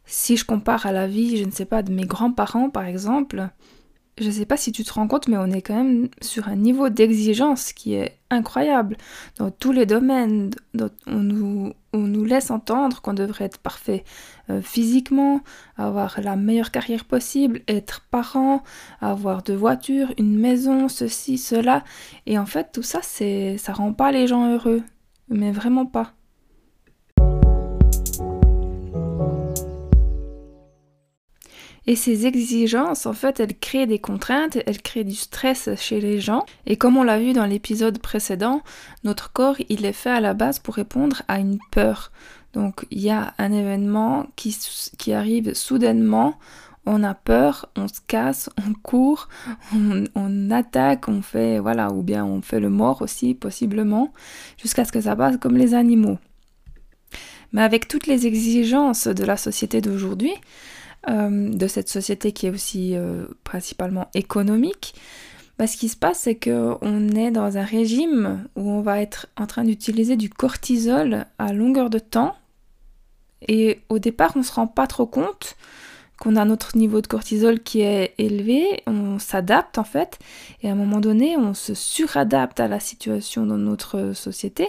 Si 0.06 0.36
je 0.36 0.44
compare 0.44 0.86
à 0.86 0.92
la 0.92 1.08
vie, 1.08 1.36
je 1.36 1.44
ne 1.44 1.50
sais 1.50 1.64
pas, 1.64 1.82
de 1.82 1.92
mes 1.92 2.06
grands-parents 2.06 2.70
par 2.70 2.84
exemple, 2.84 3.50
je 4.20 4.26
ne 4.26 4.30
sais 4.30 4.46
pas 4.46 4.56
si 4.56 4.70
tu 4.70 4.84
te 4.84 4.92
rends 4.92 5.08
compte, 5.08 5.26
mais 5.26 5.38
on 5.38 5.50
est 5.50 5.62
quand 5.62 5.74
même 5.74 6.08
sur 6.20 6.46
un 6.48 6.56
niveau 6.56 6.88
d'exigence 6.88 7.72
qui 7.72 7.94
est 7.94 8.18
incroyable. 8.30 8.96
Dans 9.38 9.50
tous 9.50 9.72
les 9.72 9.86
domaines, 9.86 10.50
on 11.06 11.18
nous, 11.18 12.24
laisse 12.24 12.50
entendre 12.50 13.00
qu'on 13.00 13.14
devrait 13.14 13.46
être 13.46 13.58
parfait 13.58 14.04
physiquement, 14.62 15.40
avoir 15.76 16.20
la 16.20 16.36
meilleure 16.36 16.70
carrière 16.70 17.04
possible, 17.04 17.62
être 17.68 18.02
parent, 18.10 18.62
avoir 19.00 19.42
deux 19.42 19.54
voitures, 19.54 20.12
une 20.18 20.38
maison, 20.38 20.88
ceci, 20.88 21.38
cela. 21.38 21.84
Et 22.26 22.38
en 22.38 22.46
fait, 22.46 22.70
tout 22.72 22.82
ça, 22.82 23.00
c'est, 23.02 23.56
ça 23.58 23.72
rend 23.72 23.92
pas 23.92 24.12
les 24.12 24.26
gens 24.26 24.52
heureux. 24.52 24.82
Mais 25.28 25.52
vraiment 25.52 25.86
pas. 25.86 26.14
Et 31.86 31.96
ces 31.96 32.26
exigences, 32.26 33.06
en 33.06 33.12
fait, 33.12 33.40
elles 33.40 33.58
créent 33.58 33.86
des 33.86 33.98
contraintes, 33.98 34.58
elles 34.66 34.82
créent 34.82 35.04
du 35.04 35.14
stress 35.14 35.70
chez 35.76 36.00
les 36.00 36.20
gens. 36.20 36.44
Et 36.66 36.76
comme 36.76 36.96
on 36.96 37.02
l'a 37.02 37.18
vu 37.18 37.32
dans 37.32 37.46
l'épisode 37.46 37.98
précédent, 37.98 38.62
notre 39.02 39.32
corps, 39.32 39.56
il 39.68 39.84
est 39.84 39.92
fait 39.92 40.10
à 40.10 40.20
la 40.20 40.34
base 40.34 40.58
pour 40.58 40.74
répondre 40.74 41.22
à 41.26 41.38
une 41.38 41.58
peur. 41.72 42.12
Donc 42.52 42.86
il 42.90 43.00
y 43.00 43.10
a 43.10 43.34
un 43.38 43.52
événement 43.52 44.26
qui, 44.36 45.12
arrive 45.12 45.54
soudainement, 45.54 46.38
on 46.86 47.04
a 47.04 47.14
peur, 47.14 47.70
on 47.76 47.88
se 47.88 48.00
casse, 48.06 48.50
on 48.68 48.72
court, 48.72 49.28
on, 49.74 50.04
on, 50.14 50.50
attaque, 50.50 51.08
on 51.08 51.22
fait, 51.22 51.58
voilà, 51.58 51.92
ou 51.92 52.02
bien 52.02 52.24
on 52.24 52.42
fait 52.42 52.60
le 52.60 52.70
mort 52.70 53.02
aussi, 53.02 53.34
possiblement, 53.34 54.12
jusqu'à 54.60 54.84
ce 54.84 54.92
que 54.92 55.00
ça 55.00 55.14
passe 55.14 55.36
comme 55.36 55.56
les 55.56 55.74
animaux. 55.74 56.18
Mais 57.52 57.62
avec 57.62 57.88
toutes 57.88 58.06
les 58.06 58.26
exigences 58.26 59.08
de 59.08 59.24
la 59.24 59.36
société 59.36 59.80
d'aujourd'hui, 59.80 60.32
euh, 61.08 61.50
de 61.50 61.66
cette 61.66 61.88
société 61.88 62.32
qui 62.32 62.46
est 62.46 62.50
aussi 62.50 62.94
euh, 62.94 63.24
principalement 63.42 64.08
économique, 64.14 64.94
bah, 65.60 65.66
ce 65.66 65.76
qui 65.76 65.90
se 65.90 65.96
passe, 65.96 66.20
c'est 66.20 66.36
qu'on 66.36 67.10
est 67.10 67.30
dans 67.30 67.58
un 67.58 67.64
régime 67.64 68.48
où 68.56 68.70
on 68.70 68.80
va 68.80 69.02
être 69.02 69.26
en 69.36 69.46
train 69.46 69.62
d'utiliser 69.62 70.16
du 70.16 70.30
cortisol 70.30 71.26
à 71.38 71.52
longueur 71.52 71.90
de 71.90 71.98
temps. 71.98 72.34
Et 73.46 73.80
au 73.90 73.98
départ, 73.98 74.32
on 74.36 74.38
ne 74.38 74.44
se 74.44 74.52
rend 74.54 74.66
pas 74.66 74.86
trop 74.86 75.04
compte 75.04 75.56
qu'on 76.20 76.36
a 76.36 76.44
notre 76.44 76.76
niveau 76.76 77.00
de 77.00 77.06
cortisol 77.06 77.60
qui 77.60 77.80
est 77.80 78.14
élevé, 78.18 78.82
on 78.86 79.18
s'adapte 79.18 79.78
en 79.78 79.84
fait, 79.84 80.18
et 80.62 80.68
à 80.68 80.72
un 80.72 80.76
moment 80.76 81.00
donné, 81.00 81.38
on 81.38 81.54
se 81.54 81.72
suradapte 81.72 82.60
à 82.60 82.68
la 82.68 82.78
situation 82.78 83.46
dans 83.46 83.56
notre 83.56 84.12
société, 84.12 84.68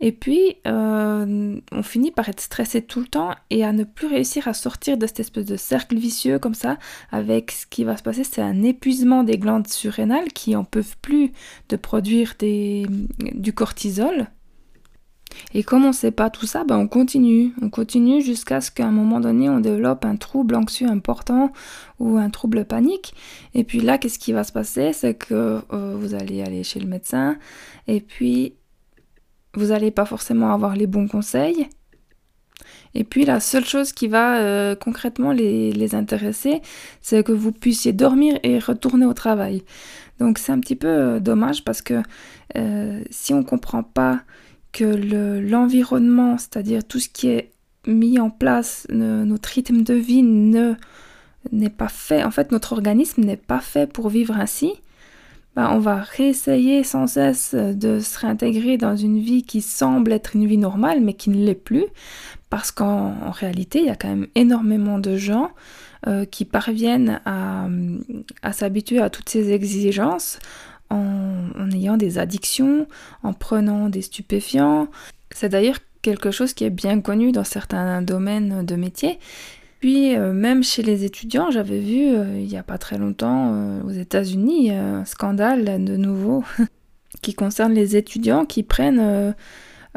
et 0.00 0.12
puis 0.12 0.58
euh, 0.66 1.58
on 1.72 1.82
finit 1.82 2.10
par 2.10 2.28
être 2.28 2.42
stressé 2.42 2.82
tout 2.82 3.00
le 3.00 3.06
temps 3.06 3.30
et 3.48 3.64
à 3.64 3.72
ne 3.72 3.84
plus 3.84 4.06
réussir 4.06 4.46
à 4.48 4.52
sortir 4.52 4.98
de 4.98 5.06
cette 5.06 5.20
espèce 5.20 5.46
de 5.46 5.56
cercle 5.56 5.96
vicieux 5.96 6.38
comme 6.38 6.54
ça, 6.54 6.76
avec 7.10 7.52
ce 7.52 7.66
qui 7.66 7.84
va 7.84 7.96
se 7.96 8.02
passer, 8.02 8.22
c'est 8.22 8.42
un 8.42 8.62
épuisement 8.62 9.24
des 9.24 9.38
glandes 9.38 9.68
surrénales 9.68 10.28
qui 10.32 10.54
en 10.54 10.64
peuvent 10.64 10.96
plus 11.00 11.32
de 11.70 11.76
produire 11.76 12.34
du 12.38 13.52
cortisol, 13.54 14.28
et 15.54 15.62
comme 15.62 15.84
on 15.84 15.88
ne 15.88 15.92
sait 15.92 16.10
pas 16.10 16.30
tout 16.30 16.46
ça, 16.46 16.64
ben 16.64 16.78
on 16.78 16.88
continue. 16.88 17.52
On 17.60 17.68
continue 17.68 18.22
jusqu'à 18.22 18.60
ce 18.60 18.70
qu'à 18.70 18.86
un 18.86 18.90
moment 18.90 19.20
donné, 19.20 19.50
on 19.50 19.60
développe 19.60 20.04
un 20.04 20.16
trouble 20.16 20.54
anxieux 20.54 20.88
important 20.88 21.52
ou 21.98 22.16
un 22.16 22.30
trouble 22.30 22.64
panique. 22.64 23.14
Et 23.54 23.64
puis 23.64 23.80
là, 23.80 23.98
qu'est-ce 23.98 24.18
qui 24.18 24.32
va 24.32 24.44
se 24.44 24.52
passer? 24.52 24.92
C'est 24.92 25.14
que 25.14 25.60
euh, 25.72 25.96
vous 25.98 26.14
allez 26.14 26.42
aller 26.42 26.64
chez 26.64 26.80
le 26.80 26.86
médecin 26.86 27.36
et 27.86 28.00
puis 28.00 28.54
vous 29.54 29.66
n'allez 29.66 29.90
pas 29.90 30.06
forcément 30.06 30.52
avoir 30.52 30.74
les 30.74 30.86
bons 30.86 31.06
conseils. 31.06 31.68
Et 32.94 33.04
puis 33.04 33.24
la 33.24 33.40
seule 33.40 33.64
chose 33.64 33.92
qui 33.92 34.06
va 34.06 34.38
euh, 34.38 34.74
concrètement 34.74 35.32
les, 35.32 35.94
intéresser, 35.94 36.62
c'est 37.02 37.24
que 37.24 37.32
vous 37.32 37.52
puissiez 37.52 37.92
dormir 37.92 38.38
et 38.42 38.58
retourner 38.58 39.04
au 39.04 39.14
travail. 39.14 39.64
Donc 40.18 40.38
c'est 40.38 40.52
un 40.52 40.60
petit 40.60 40.76
peu 40.76 40.88
euh, 40.88 41.20
dommage 41.20 41.64
parce 41.64 41.82
que 41.82 42.02
si 43.10 43.32
on 43.32 43.38
ne 43.38 43.44
comprend 43.44 43.82
pas 43.82 44.20
que 44.72 44.84
l'environnement, 45.38 46.38
c'est-à-dire 46.38 46.82
tout 46.84 46.98
ce 46.98 47.08
qui 47.08 47.28
est 47.28 47.50
mis 47.86 48.18
en 48.18 48.30
place, 48.30 48.86
notre 48.90 49.48
rythme 49.50 49.82
de 49.82 49.94
vie 49.94 50.22
ne 50.22 50.74
n'est 51.50 51.70
pas 51.70 51.88
fait, 51.88 52.22
en 52.22 52.30
fait 52.30 52.52
notre 52.52 52.72
organisme 52.72 53.22
n'est 53.22 53.36
pas 53.36 53.58
fait 53.58 53.90
pour 53.90 54.08
vivre 54.08 54.36
ainsi, 54.36 54.74
ben, 55.56 55.68
on 55.72 55.80
va 55.80 55.96
réessayer 55.96 56.84
sans 56.84 57.06
cesse 57.06 57.54
de 57.54 58.00
se 58.00 58.18
réintégrer 58.18 58.78
dans 58.78 58.96
une 58.96 59.18
vie 59.18 59.42
qui 59.42 59.60
semble 59.60 60.12
être 60.12 60.36
une 60.36 60.46
vie 60.46 60.56
normale 60.56 61.00
mais 61.00 61.14
qui 61.14 61.30
ne 61.30 61.44
l'est 61.44 61.54
plus, 61.54 61.84
parce 62.48 62.70
qu'en 62.70 63.30
réalité 63.32 63.80
il 63.80 63.86
y 63.86 63.90
a 63.90 63.96
quand 63.96 64.08
même 64.08 64.28
énormément 64.34 64.98
de 64.98 65.16
gens 65.16 65.50
euh, 66.06 66.24
qui 66.24 66.44
parviennent 66.44 67.20
à 67.24 68.52
s'habituer 68.52 69.00
à 69.00 69.10
toutes 69.10 69.28
ces 69.28 69.52
exigences 69.52 70.38
en, 70.92 71.70
ayant 71.70 71.96
des 71.96 72.18
addictions, 72.18 72.86
en 73.22 73.32
prenant 73.32 73.88
des 73.88 74.02
stupéfiants. 74.02 74.88
C'est 75.30 75.48
d'ailleurs 75.48 75.78
quelque 76.02 76.30
chose 76.30 76.52
qui 76.52 76.64
est 76.64 76.70
bien 76.70 77.00
connu 77.00 77.32
dans 77.32 77.44
certains 77.44 78.02
domaines 78.02 78.64
de 78.64 78.76
métier. 78.76 79.18
Puis 79.80 80.14
euh, 80.14 80.32
même 80.32 80.62
chez 80.62 80.82
les 80.82 81.04
étudiants, 81.04 81.50
j'avais 81.50 81.80
vu 81.80 82.14
euh, 82.14 82.38
il 82.38 82.46
n'y 82.46 82.56
a 82.56 82.62
pas 82.62 82.78
très 82.78 82.98
longtemps 82.98 83.52
euh, 83.52 83.82
aux 83.82 83.90
États-Unis 83.90 84.70
un 84.70 85.04
scandale 85.04 85.84
de 85.84 85.96
nouveau 85.96 86.44
qui 87.22 87.34
concerne 87.34 87.72
les 87.72 87.96
étudiants 87.96 88.44
qui 88.44 88.62
prennent 88.62 89.34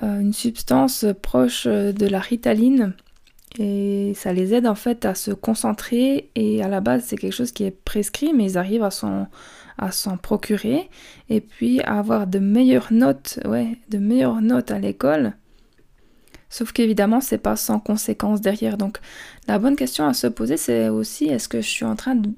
une 0.01 0.33
substance 0.33 1.05
proche 1.21 1.65
de 1.67 2.07
la 2.07 2.19
ritaline 2.19 2.93
et 3.57 4.13
ça 4.15 4.33
les 4.33 4.53
aide 4.53 4.67
en 4.67 4.75
fait 4.75 5.05
à 5.05 5.15
se 5.15 5.31
concentrer 5.31 6.29
et 6.35 6.61
à 6.63 6.67
la 6.67 6.81
base 6.81 7.03
c'est 7.05 7.17
quelque 7.17 7.33
chose 7.33 7.51
qui 7.51 7.63
est 7.63 7.71
prescrit 7.71 8.33
mais 8.33 8.51
ils 8.51 8.57
arrivent 8.57 8.83
à 8.83 8.91
s'en 8.91 9.27
à 9.77 9.91
s'en 9.91 10.17
procurer 10.17 10.89
et 11.29 11.41
puis 11.41 11.81
à 11.81 11.99
avoir 11.99 12.27
de 12.27 12.39
meilleures 12.39 12.93
notes, 12.93 13.39
ouais, 13.45 13.77
de 13.89 13.97
meilleures 13.97 14.41
notes 14.41 14.71
à 14.71 14.79
l'école. 14.79 15.33
Sauf 16.49 16.71
qu'évidemment, 16.71 17.19
c'est 17.19 17.39
pas 17.39 17.55
sans 17.55 17.79
conséquences 17.79 18.39
derrière. 18.39 18.77
Donc, 18.77 18.99
la 19.47 19.59
bonne 19.59 19.75
question 19.75 20.05
à 20.05 20.13
se 20.13 20.27
poser, 20.27 20.57
c'est 20.57 20.87
aussi 20.89 21.25
est-ce 21.25 21.49
que 21.49 21.59
je 21.59 21.67
suis 21.67 21.85
en 21.85 21.95
train 21.95 22.15
de, 22.15 22.29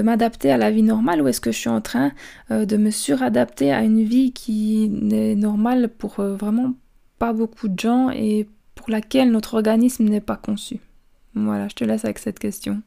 m'adapter 0.00 0.52
à 0.52 0.56
la 0.56 0.70
vie 0.70 0.84
normale 0.84 1.20
ou 1.20 1.26
est-ce 1.26 1.40
que 1.40 1.50
je 1.50 1.58
suis 1.58 1.68
en 1.68 1.80
train 1.80 2.12
euh, 2.52 2.64
de 2.66 2.76
me 2.76 2.90
suradapter 2.92 3.72
à 3.72 3.82
une 3.82 4.04
vie 4.04 4.32
qui 4.32 4.88
n'est 4.88 5.34
normale 5.34 5.88
pour 5.88 6.20
euh, 6.20 6.36
vraiment 6.36 6.74
pas 7.18 7.32
beaucoup 7.32 7.66
de 7.66 7.76
gens 7.76 8.10
et 8.10 8.46
pour 8.78 8.90
laquelle 8.90 9.32
notre 9.32 9.54
organisme 9.54 10.04
n'est 10.04 10.20
pas 10.20 10.36
conçu. 10.36 10.78
Voilà, 11.34 11.66
je 11.68 11.74
te 11.74 11.84
laisse 11.84 12.04
avec 12.04 12.18
cette 12.18 12.38
question. 12.38 12.80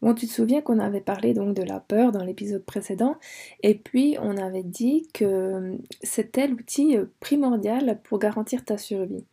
Bon, 0.00 0.14
tu 0.14 0.26
te 0.26 0.32
souviens 0.32 0.60
qu'on 0.60 0.78
avait 0.78 1.00
parlé 1.00 1.34
donc 1.34 1.56
de 1.56 1.62
la 1.62 1.80
peur 1.80 2.12
dans 2.12 2.22
l'épisode 2.22 2.64
précédent, 2.64 3.16
et 3.62 3.74
puis 3.74 4.16
on 4.20 4.36
avait 4.36 4.62
dit 4.62 5.08
que 5.12 5.78
c'était 6.02 6.46
l'outil 6.46 6.96
primordial 7.20 7.98
pour 8.04 8.18
garantir 8.18 8.64
ta 8.64 8.78
survie. 8.78 9.24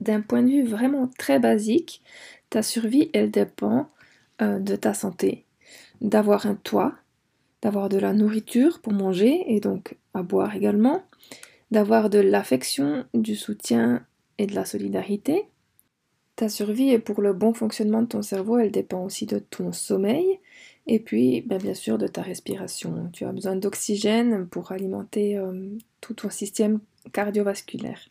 D'un 0.00 0.20
point 0.20 0.42
de 0.42 0.48
vue 0.48 0.64
vraiment 0.64 1.08
très 1.18 1.40
basique, 1.40 2.02
ta 2.50 2.62
survie, 2.62 3.10
elle 3.14 3.30
dépend 3.30 3.88
euh, 4.42 4.60
de 4.60 4.76
ta 4.76 4.94
santé, 4.94 5.44
d'avoir 6.00 6.46
un 6.46 6.54
toit, 6.54 6.94
d'avoir 7.62 7.88
de 7.88 7.98
la 7.98 8.12
nourriture 8.12 8.80
pour 8.80 8.92
manger 8.92 9.42
et 9.48 9.58
donc 9.58 9.96
à 10.14 10.22
boire 10.22 10.54
également, 10.54 11.02
d'avoir 11.70 12.08
de 12.10 12.18
l'affection, 12.18 13.04
du 13.14 13.36
soutien 13.36 14.06
et 14.38 14.46
de 14.46 14.54
la 14.54 14.64
solidarité, 14.64 15.48
ta 16.36 16.48
survie 16.48 16.90
et 16.90 16.98
pour 16.98 17.20
le 17.20 17.32
bon 17.32 17.54
fonctionnement 17.54 18.02
de 18.02 18.08
ton 18.08 18.22
cerveau, 18.22 18.58
elle 18.58 18.72
dépend 18.72 19.04
aussi 19.04 19.26
de 19.26 19.38
ton 19.38 19.72
sommeil 19.72 20.40
et 20.86 20.98
puis 20.98 21.42
ben, 21.42 21.58
bien 21.58 21.74
sûr 21.74 21.96
de 21.98 22.06
ta 22.06 22.22
respiration. 22.22 23.08
Tu 23.12 23.24
as 23.24 23.32
besoin 23.32 23.56
d'oxygène 23.56 24.46
pour 24.48 24.72
alimenter 24.72 25.38
euh, 25.38 25.68
tout 26.00 26.14
ton 26.14 26.30
système 26.30 26.80
cardiovasculaire. 27.12 28.08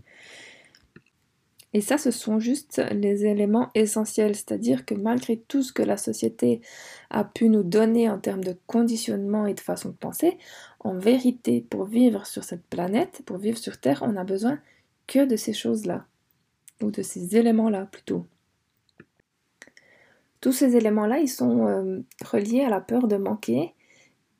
Et 1.73 1.81
ça, 1.81 1.97
ce 1.97 2.11
sont 2.11 2.39
juste 2.39 2.81
les 2.91 3.25
éléments 3.25 3.69
essentiels, 3.73 4.35
c'est-à-dire 4.35 4.85
que 4.85 4.93
malgré 4.93 5.37
tout 5.37 5.63
ce 5.63 5.73
que 5.73 5.81
la 5.81 5.97
société 5.97 6.61
a 7.09 7.23
pu 7.23 7.49
nous 7.49 7.63
donner 7.63 8.09
en 8.09 8.19
termes 8.19 8.43
de 8.43 8.55
conditionnement 8.67 9.47
et 9.47 9.55
de 9.55 9.59
façon 9.59 9.89
de 9.89 9.95
penser, 9.95 10.37
en 10.79 10.97
vérité, 10.97 11.65
pour 11.67 11.85
vivre 11.85 12.27
sur 12.27 12.43
cette 12.43 12.65
planète, 12.67 13.23
pour 13.25 13.37
vivre 13.37 13.57
sur 13.57 13.79
Terre, 13.79 14.03
on 14.03 14.11
n'a 14.11 14.23
besoin 14.23 14.59
que 15.07 15.25
de 15.25 15.35
ces 15.35 15.53
choses-là 15.53 16.05
ou 16.81 16.91
de 16.91 17.01
ces 17.01 17.35
éléments-là 17.35 17.87
plutôt. 17.91 18.27
Tous 20.41 20.51
ces 20.51 20.75
éléments-là, 20.75 21.19
ils 21.19 21.29
sont 21.29 21.67
euh, 21.67 22.01
reliés 22.23 22.61
à 22.61 22.69
la 22.69 22.81
peur 22.81 23.07
de 23.07 23.15
manquer 23.15 23.73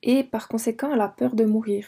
et 0.04 0.24
par 0.24 0.50
conséquent 0.50 0.92
à 0.92 0.98
la 0.98 1.08
peur 1.08 1.34
de 1.34 1.46
mourir. 1.46 1.88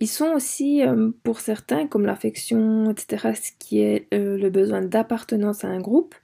Ils 0.00 0.08
sont 0.08 0.32
aussi, 0.32 0.82
euh, 0.82 1.10
pour 1.24 1.40
certains, 1.40 1.88
comme 1.88 2.06
l'affection, 2.06 2.90
etc., 2.90 3.34
ce 3.34 3.50
qui 3.58 3.80
est 3.80 4.06
euh, 4.14 4.38
le 4.38 4.48
besoin 4.48 4.80
d'appartenance 4.80 5.64
à 5.64 5.68
un 5.68 5.80
groupe, 5.80 6.14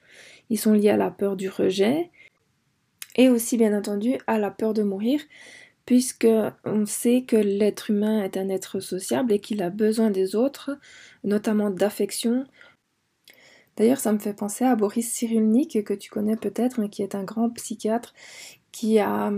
ils 0.49 0.59
sont 0.59 0.73
liés 0.73 0.90
à 0.90 0.97
la 0.97 1.11
peur 1.11 1.37
du 1.37 1.49
rejet 1.49 2.11
et 3.16 3.28
aussi, 3.28 3.57
bien 3.57 3.76
entendu, 3.76 4.16
à 4.26 4.38
la 4.38 4.50
peur 4.50 4.75
de 4.75 4.83
mourir, 4.85 5.21
puisque 5.87 6.28
on 6.64 6.87
sait 6.87 7.23
que 7.23 7.37
l'être 7.37 7.90
humain 7.90 8.23
est 8.23 8.37
un 8.37 8.49
être 8.49 8.81
sociable 8.81 9.33
et 9.33 9.40
qu'il 9.40 9.62
a 9.62 9.71
besoin 9.71 10.11
des 10.11 10.37
autres, 10.37 10.78
notamment 11.25 11.71
d'affection, 11.71 12.47
D'ailleurs, 13.76 13.99
ça 13.99 14.12
me 14.12 14.19
fait 14.19 14.35
penser 14.35 14.64
à 14.64 14.76
Boris 14.76 15.12
Cyrulnik, 15.12 15.83
que 15.85 15.95
tu 15.95 16.11
connais 16.11 16.37
peut-être, 16.37 16.85
qui 16.87 17.02
est 17.02 17.14
un 17.14 17.25
grand 17.25 17.50
psychiatre 17.50 18.14
qui 18.75 18.99
a, 18.99 19.33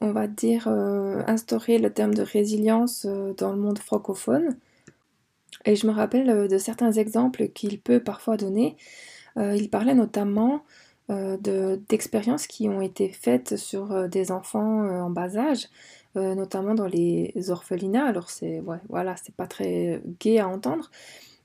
on 0.00 0.12
va 0.12 0.28
dire, 0.28 0.68
euh, 0.68 1.20
instauré 1.26 1.78
le 1.78 1.92
terme 1.92 2.14
de 2.14 2.22
résilience 2.22 3.06
euh, 3.08 3.34
dans 3.36 3.50
le 3.50 3.58
monde 3.58 3.80
francophone. 3.80 4.56
Et 5.64 5.74
je 5.74 5.84
me 5.88 5.92
rappelle 5.92 6.30
euh, 6.30 6.46
de 6.46 6.58
certains 6.58 6.92
exemples 6.92 7.48
qu'il 7.48 7.80
peut 7.80 7.98
parfois 7.98 8.36
donner. 8.36 8.76
il 9.36 9.68
parlait 9.68 9.94
notamment 9.94 10.62
d'expériences 11.08 12.46
qui 12.46 12.68
ont 12.68 12.80
été 12.80 13.08
faites 13.08 13.56
sur 13.56 14.08
des 14.08 14.30
enfants 14.30 15.04
en 15.06 15.10
bas 15.10 15.36
âge, 15.36 15.68
notamment 16.14 16.74
dans 16.74 16.86
les 16.86 17.32
orphelinats. 17.48 18.06
Alors 18.06 18.30
c'est 18.30 18.62
voilà, 18.88 19.14
pas 19.36 19.46
très 19.46 20.02
gai 20.20 20.38
à 20.38 20.48
entendre, 20.48 20.90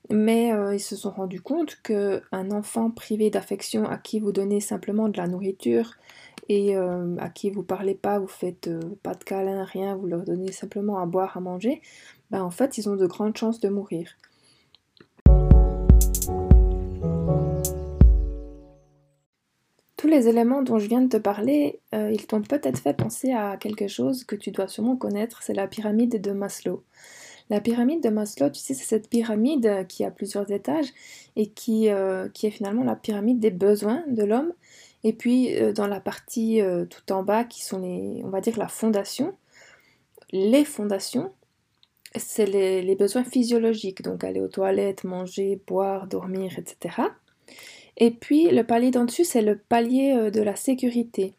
mais 0.10 0.52
ils 0.74 0.80
se 0.80 0.96
sont 0.96 1.12
rendus 1.12 1.42
compte 1.42 1.82
qu'un 1.82 2.52
enfant 2.52 2.92
privé 2.92 3.30
d'affection 3.30 3.86
à 3.86 3.98
qui 3.98 4.20
vous 4.20 4.32
donnez 4.32 4.62
simplement 4.62 5.10
de 5.10 5.18
la 5.18 5.28
nourriture 5.28 5.98
et 6.48 6.76
euh, 6.76 7.16
à 7.20 7.30
qui 7.30 7.50
vous 7.50 7.64
parlez 7.64 7.96
pas, 7.96 8.20
vous 8.20 8.28
faites 8.28 8.68
euh, 8.68 8.80
pas 9.04 9.14
de 9.14 9.24
câlin, 9.24 9.64
rien, 9.64 9.96
vous 9.96 10.08
leur 10.08 10.24
donnez 10.24 10.52
simplement 10.52 11.00
à 11.00 11.06
boire, 11.06 11.38
à 11.38 11.40
manger, 11.40 11.82
ben 12.32 12.44
en 12.44 12.52
fait 12.52 12.78
ils 12.78 12.90
ont 12.90 12.96
de 12.96 13.06
grandes 13.06 13.38
chances 13.38 13.60
de 13.60 13.70
mourir. 13.70 14.16
Tous 19.98 20.08
les 20.08 20.28
éléments 20.28 20.62
dont 20.62 20.78
je 20.78 20.88
viens 20.88 21.02
de 21.02 21.10
te 21.10 21.18
parler, 21.18 21.80
ils 21.92 22.28
t'ont 22.28 22.44
peut-être 22.44 22.78
fait 22.78 22.94
penser 22.94 23.32
à 23.32 23.58
quelque 23.58 23.88
chose 23.88 24.24
que 24.24 24.36
tu 24.36 24.52
dois 24.52 24.68
sûrement 24.68 24.96
connaître, 24.96 25.42
c'est 25.42 25.56
la 25.56 25.68
pyramide 25.68 26.22
de 26.22 26.32
Maslow. 26.32 26.84
La 27.50 27.62
pyramide 27.62 28.04
de 28.04 28.10
Maslow, 28.10 28.50
tu 28.50 28.60
sais, 28.60 28.74
c'est 28.74 28.84
cette 28.84 29.10
pyramide 29.10 29.88
qui 29.88 30.04
a 30.04 30.12
plusieurs 30.12 30.52
étages 30.52 30.88
et 31.38 31.50
euh, 31.90 32.28
qui 32.30 32.48
est 32.48 32.52
finalement 32.52 32.84
la 32.84 32.96
pyramide 32.96 33.40
des 33.40 33.52
besoins 33.52 34.04
de 34.08 34.24
l'homme. 34.24 34.52
Et 35.08 35.14
puis 35.14 35.56
dans 35.74 35.88
la 35.88 36.02
partie 36.02 36.60
tout 36.90 37.14
en 37.14 37.24
bas 37.24 37.46
qui 37.46 37.64
sont 37.64 37.80
les, 37.80 38.22
on 38.26 38.30
va 38.30 38.42
dire 38.42 38.58
la 38.58 38.68
fondation, 38.68 39.34
les 40.32 40.66
fondations, 40.66 41.32
c'est 42.16 42.46
les, 42.46 42.96
besoins 42.96 43.24
physiologiques, 43.24 44.02
donc 44.02 44.24
aller 44.24 44.42
aux 44.42 44.48
toilettes, 44.48 45.04
manger, 45.04 45.62
boire, 45.68 46.08
dormir, 46.08 46.58
etc. 46.58 47.02
Et 47.98 48.12
puis 48.12 48.50
le 48.50 48.64
palier 48.64 48.92
d'en 48.92 49.06
dessus, 49.06 49.26
c'est 49.26 49.42
le 49.42 49.58
palier 49.58 50.14
euh, 50.14 50.32
de 50.32 50.42
la 50.42 50.56
sécurité. 50.56 51.34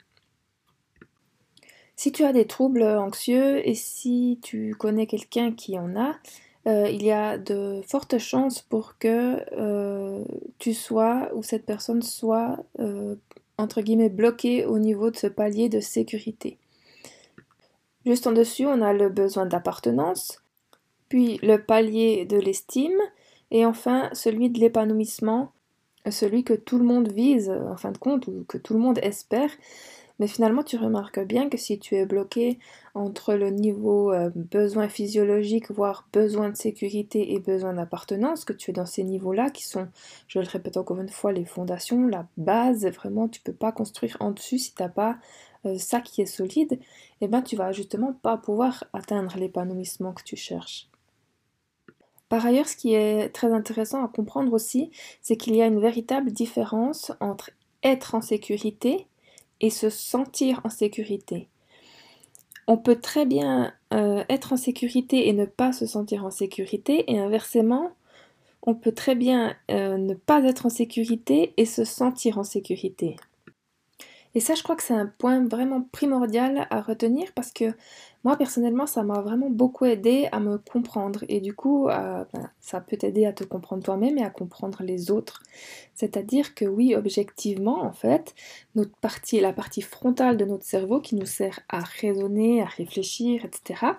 Si 1.96 2.12
tu 2.12 2.24
as 2.24 2.32
des 2.32 2.46
troubles 2.46 2.82
anxieux 2.82 3.66
et 3.66 3.74
si 3.74 4.38
tu 4.42 4.74
connais 4.78 5.06
quelqu'un 5.06 5.52
qui 5.52 5.78
en 5.78 5.96
a, 5.96 6.16
euh, 6.66 6.88
il 6.88 7.02
y 7.02 7.10
a 7.10 7.38
de 7.38 7.80
fortes 7.86 8.18
chances 8.18 8.60
pour 8.60 8.98
que 8.98 9.42
euh, 9.58 10.24
tu 10.58 10.74
sois 10.74 11.28
ou 11.34 11.42
cette 11.42 11.66
personne 11.66 12.02
soit 12.02 12.58
entre 13.58 13.82
guillemets 13.82 14.08
bloquée 14.08 14.64
au 14.64 14.78
niveau 14.78 15.10
de 15.10 15.16
ce 15.16 15.26
palier 15.26 15.68
de 15.68 15.80
sécurité. 15.80 16.58
Juste 18.06 18.26
en 18.26 18.32
dessus, 18.32 18.64
on 18.64 18.80
a 18.80 18.92
le 18.92 19.08
besoin 19.08 19.44
d'appartenance, 19.44 20.42
puis 21.08 21.38
le 21.42 21.58
palier 21.58 22.24
de 22.24 22.38
l'estime, 22.38 22.98
et 23.50 23.66
enfin 23.66 24.08
celui 24.12 24.50
de 24.50 24.60
l'épanouissement, 24.60 25.52
celui 26.08 26.44
que 26.44 26.54
tout 26.54 26.78
le 26.78 26.84
monde 26.84 27.12
vise 27.12 27.50
en 27.50 27.76
fin 27.76 27.90
de 27.90 27.98
compte, 27.98 28.26
ou 28.28 28.44
que 28.48 28.56
tout 28.56 28.72
le 28.72 28.80
monde 28.80 28.98
espère. 29.02 29.50
Mais 30.18 30.26
finalement, 30.26 30.62
tu 30.62 30.76
remarques 30.76 31.20
bien 31.20 31.48
que 31.48 31.58
si 31.58 31.78
tu 31.78 31.96
es 31.96 32.06
bloqué 32.06 32.58
entre 32.98 33.34
le 33.34 33.50
niveau 33.50 34.12
euh, 34.12 34.30
besoin 34.34 34.88
physiologique, 34.88 35.70
voire 35.70 36.08
besoin 36.12 36.50
de 36.50 36.56
sécurité 36.56 37.32
et 37.32 37.38
besoin 37.38 37.74
d'appartenance, 37.74 38.44
que 38.44 38.52
tu 38.52 38.70
es 38.70 38.74
dans 38.74 38.86
ces 38.86 39.04
niveaux-là 39.04 39.50
qui 39.50 39.64
sont, 39.64 39.88
je 40.26 40.40
le 40.40 40.46
répète 40.46 40.76
encore 40.76 41.00
une 41.00 41.08
fois, 41.08 41.32
les 41.32 41.44
fondations, 41.44 42.06
la 42.06 42.26
base, 42.36 42.86
vraiment, 42.86 43.28
tu 43.28 43.40
peux 43.40 43.52
pas 43.52 43.72
construire 43.72 44.16
en 44.20 44.32
dessus 44.32 44.58
si 44.58 44.74
tu 44.74 44.82
n'as 44.82 44.88
pas 44.88 45.16
euh, 45.64 45.78
ça 45.78 46.00
qui 46.00 46.22
est 46.22 46.26
solide, 46.26 46.72
et 46.72 46.80
eh 47.22 47.28
ben 47.28 47.42
tu 47.42 47.56
vas 47.56 47.72
justement 47.72 48.12
pas 48.12 48.36
pouvoir 48.36 48.84
atteindre 48.92 49.36
l'épanouissement 49.38 50.12
que 50.12 50.24
tu 50.24 50.36
cherches. 50.36 50.88
Par 52.28 52.44
ailleurs, 52.44 52.68
ce 52.68 52.76
qui 52.76 52.94
est 52.94 53.30
très 53.30 53.52
intéressant 53.52 54.04
à 54.04 54.08
comprendre 54.08 54.52
aussi, 54.52 54.90
c'est 55.22 55.36
qu'il 55.36 55.56
y 55.56 55.62
a 55.62 55.66
une 55.66 55.80
véritable 55.80 56.30
différence 56.30 57.12
entre 57.20 57.50
être 57.82 58.14
en 58.14 58.20
sécurité 58.20 59.06
et 59.60 59.70
se 59.70 59.88
sentir 59.88 60.60
en 60.64 60.70
sécurité. 60.70 61.48
On 62.68 62.76
peut 62.76 63.00
très 63.00 63.24
bien 63.24 63.72
euh, 63.94 64.22
être 64.28 64.52
en 64.52 64.58
sécurité 64.58 65.28
et 65.28 65.32
ne 65.32 65.46
pas 65.46 65.72
se 65.72 65.86
sentir 65.86 66.26
en 66.26 66.30
sécurité, 66.30 67.10
et 67.10 67.18
inversement, 67.18 67.92
on 68.62 68.74
peut 68.74 68.92
très 68.92 69.14
bien 69.14 69.56
euh, 69.70 69.96
ne 69.96 70.12
pas 70.12 70.44
être 70.44 70.66
en 70.66 70.68
sécurité 70.68 71.54
et 71.56 71.64
se 71.64 71.84
sentir 71.84 72.36
en 72.36 72.44
sécurité. 72.44 73.16
Et 74.34 74.40
ça, 74.40 74.54
je 74.54 74.62
crois 74.62 74.76
que 74.76 74.82
c'est 74.82 74.94
un 74.94 75.06
point 75.06 75.42
vraiment 75.48 75.80
primordial 75.80 76.66
à 76.68 76.82
retenir 76.82 77.32
parce 77.34 77.50
que 77.50 77.72
moi, 78.24 78.36
personnellement, 78.36 78.86
ça 78.86 79.02
m'a 79.02 79.20
vraiment 79.20 79.50
beaucoup 79.50 79.84
aidé 79.84 80.28
à 80.32 80.40
me 80.40 80.58
comprendre. 80.58 81.24
Et 81.28 81.40
du 81.40 81.54
coup, 81.54 81.86
ben, 81.86 82.26
ça 82.60 82.80
peut 82.80 82.96
t'aider 82.96 83.26
à 83.26 83.32
te 83.32 83.44
comprendre 83.44 83.82
toi-même 83.82 84.18
et 84.18 84.24
à 84.24 84.30
comprendre 84.30 84.82
les 84.82 85.10
autres. 85.10 85.42
C'est-à-dire 85.94 86.54
que 86.54 86.64
oui, 86.64 86.94
objectivement, 86.94 87.82
en 87.82 87.92
fait, 87.92 88.34
notre 88.74 88.96
partie, 88.96 89.40
la 89.40 89.52
partie 89.52 89.82
frontale 89.82 90.36
de 90.36 90.44
notre 90.44 90.64
cerveau 90.64 91.00
qui 91.00 91.14
nous 91.14 91.26
sert 91.26 91.60
à 91.68 91.80
raisonner, 91.80 92.62
à 92.62 92.66
réfléchir, 92.66 93.44
etc., 93.44 93.92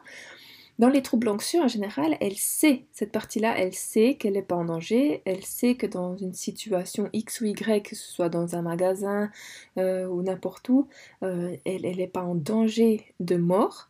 dans 0.80 0.88
les 0.88 1.02
troubles 1.02 1.28
anxieux, 1.28 1.62
en 1.62 1.68
général, 1.68 2.16
elle 2.22 2.38
sait, 2.38 2.86
cette 2.94 3.12
partie-là, 3.12 3.54
elle 3.58 3.74
sait 3.74 4.16
qu'elle 4.16 4.34
n'est 4.34 4.42
pas 4.42 4.56
en 4.56 4.64
danger, 4.64 5.22
elle 5.26 5.44
sait 5.44 5.76
que 5.76 5.86
dans 5.86 6.16
une 6.16 6.34
situation 6.34 7.10
X 7.12 7.42
ou 7.42 7.48
Y, 7.48 7.84
que 7.84 7.98
ce 7.98 8.10
soit 8.10 8.30
dans 8.30 8.56
un 8.56 8.62
magasin 8.62 9.30
euh, 9.78 10.08
ou 10.08 10.22
n'importe 10.22 10.70
où, 10.70 10.88
euh, 11.22 11.58
elle 11.66 11.82
n'est 11.82 12.08
pas 12.08 12.24
en 12.24 12.34
danger 12.34 13.14
de 13.20 13.36
mort, 13.36 13.89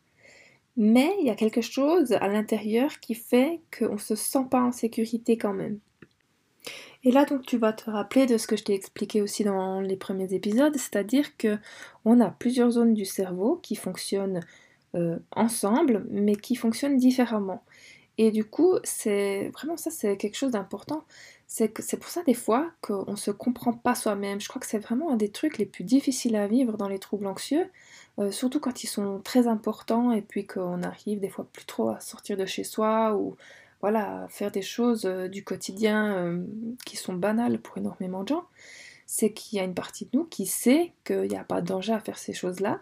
mais 0.77 1.13
il 1.19 1.25
y 1.25 1.29
a 1.29 1.35
quelque 1.35 1.61
chose 1.61 2.13
à 2.13 2.27
l'intérieur 2.27 2.99
qui 2.99 3.15
fait 3.15 3.61
qu'on 3.77 3.93
ne 3.93 3.97
se 3.97 4.15
sent 4.15 4.45
pas 4.49 4.61
en 4.61 4.71
sécurité 4.71 5.37
quand 5.37 5.53
même. 5.53 5.79
Et 7.03 7.11
là 7.11 7.25
donc 7.25 7.45
tu 7.45 7.57
vas 7.57 7.73
te 7.73 7.89
rappeler 7.89 8.25
de 8.25 8.37
ce 8.37 8.47
que 8.47 8.57
je 8.57 8.63
t'ai 8.63 8.73
expliqué 8.73 9.21
aussi 9.21 9.43
dans 9.43 9.81
les 9.81 9.95
premiers 9.95 10.33
épisodes, 10.33 10.75
c'est-à-dire 10.75 11.37
que 11.37 11.57
on 12.05 12.19
a 12.19 12.29
plusieurs 12.29 12.71
zones 12.71 12.93
du 12.93 13.05
cerveau 13.05 13.57
qui 13.63 13.75
fonctionnent 13.75 14.41
euh, 14.95 15.19
ensemble, 15.31 16.05
mais 16.09 16.35
qui 16.35 16.55
fonctionnent 16.55 16.97
différemment. 16.97 17.63
Et 18.17 18.31
du 18.31 18.43
coup, 18.43 18.77
c'est 18.83 19.49
vraiment 19.53 19.77
ça, 19.77 19.91
c'est 19.91 20.17
quelque 20.17 20.35
chose 20.35 20.51
d'important. 20.51 21.05
C'est 21.47 21.69
que 21.69 21.81
c'est 21.81 21.95
pour 21.97 22.09
ça 22.09 22.21
des 22.23 22.33
fois 22.33 22.69
qu'on 22.81 23.15
se 23.15 23.31
comprend 23.31 23.71
pas 23.71 23.95
soi-même. 23.95 24.41
Je 24.41 24.49
crois 24.49 24.59
que 24.59 24.67
c'est 24.67 24.79
vraiment 24.79 25.09
un 25.11 25.15
des 25.15 25.29
trucs 25.31 25.57
les 25.57 25.65
plus 25.65 25.85
difficiles 25.85 26.35
à 26.35 26.47
vivre 26.47 26.75
dans 26.75 26.89
les 26.89 26.99
troubles 26.99 27.27
anxieux, 27.27 27.69
euh, 28.19 28.31
surtout 28.31 28.59
quand 28.59 28.83
ils 28.83 28.87
sont 28.87 29.19
très 29.23 29.47
importants 29.47 30.11
et 30.11 30.21
puis 30.21 30.45
qu'on 30.45 30.83
arrive 30.83 31.19
des 31.19 31.29
fois 31.29 31.47
plus 31.51 31.65
trop 31.65 31.89
à 31.89 31.99
sortir 31.99 32.37
de 32.37 32.45
chez 32.45 32.63
soi 32.63 33.15
ou 33.15 33.35
voilà 33.81 34.23
à 34.23 34.27
faire 34.27 34.51
des 34.51 34.61
choses 34.61 35.05
euh, 35.05 35.27
du 35.27 35.43
quotidien 35.43 36.37
qui 36.85 36.97
sont 36.97 37.13
banales 37.13 37.59
pour 37.59 37.77
énormément 37.77 38.23
de 38.23 38.29
gens. 38.29 38.43
C'est 39.05 39.31
qu'il 39.31 39.57
y 39.57 39.61
a 39.61 39.65
une 39.65 39.73
partie 39.73 40.05
de 40.05 40.11
nous 40.13 40.25
qui 40.25 40.45
sait 40.45 40.93
qu'il 41.03 41.29
n'y 41.29 41.37
a 41.37 41.43
pas 41.43 41.61
de 41.61 41.67
danger 41.67 41.93
à 41.93 41.99
faire 41.99 42.17
ces 42.17 42.33
choses-là, 42.33 42.81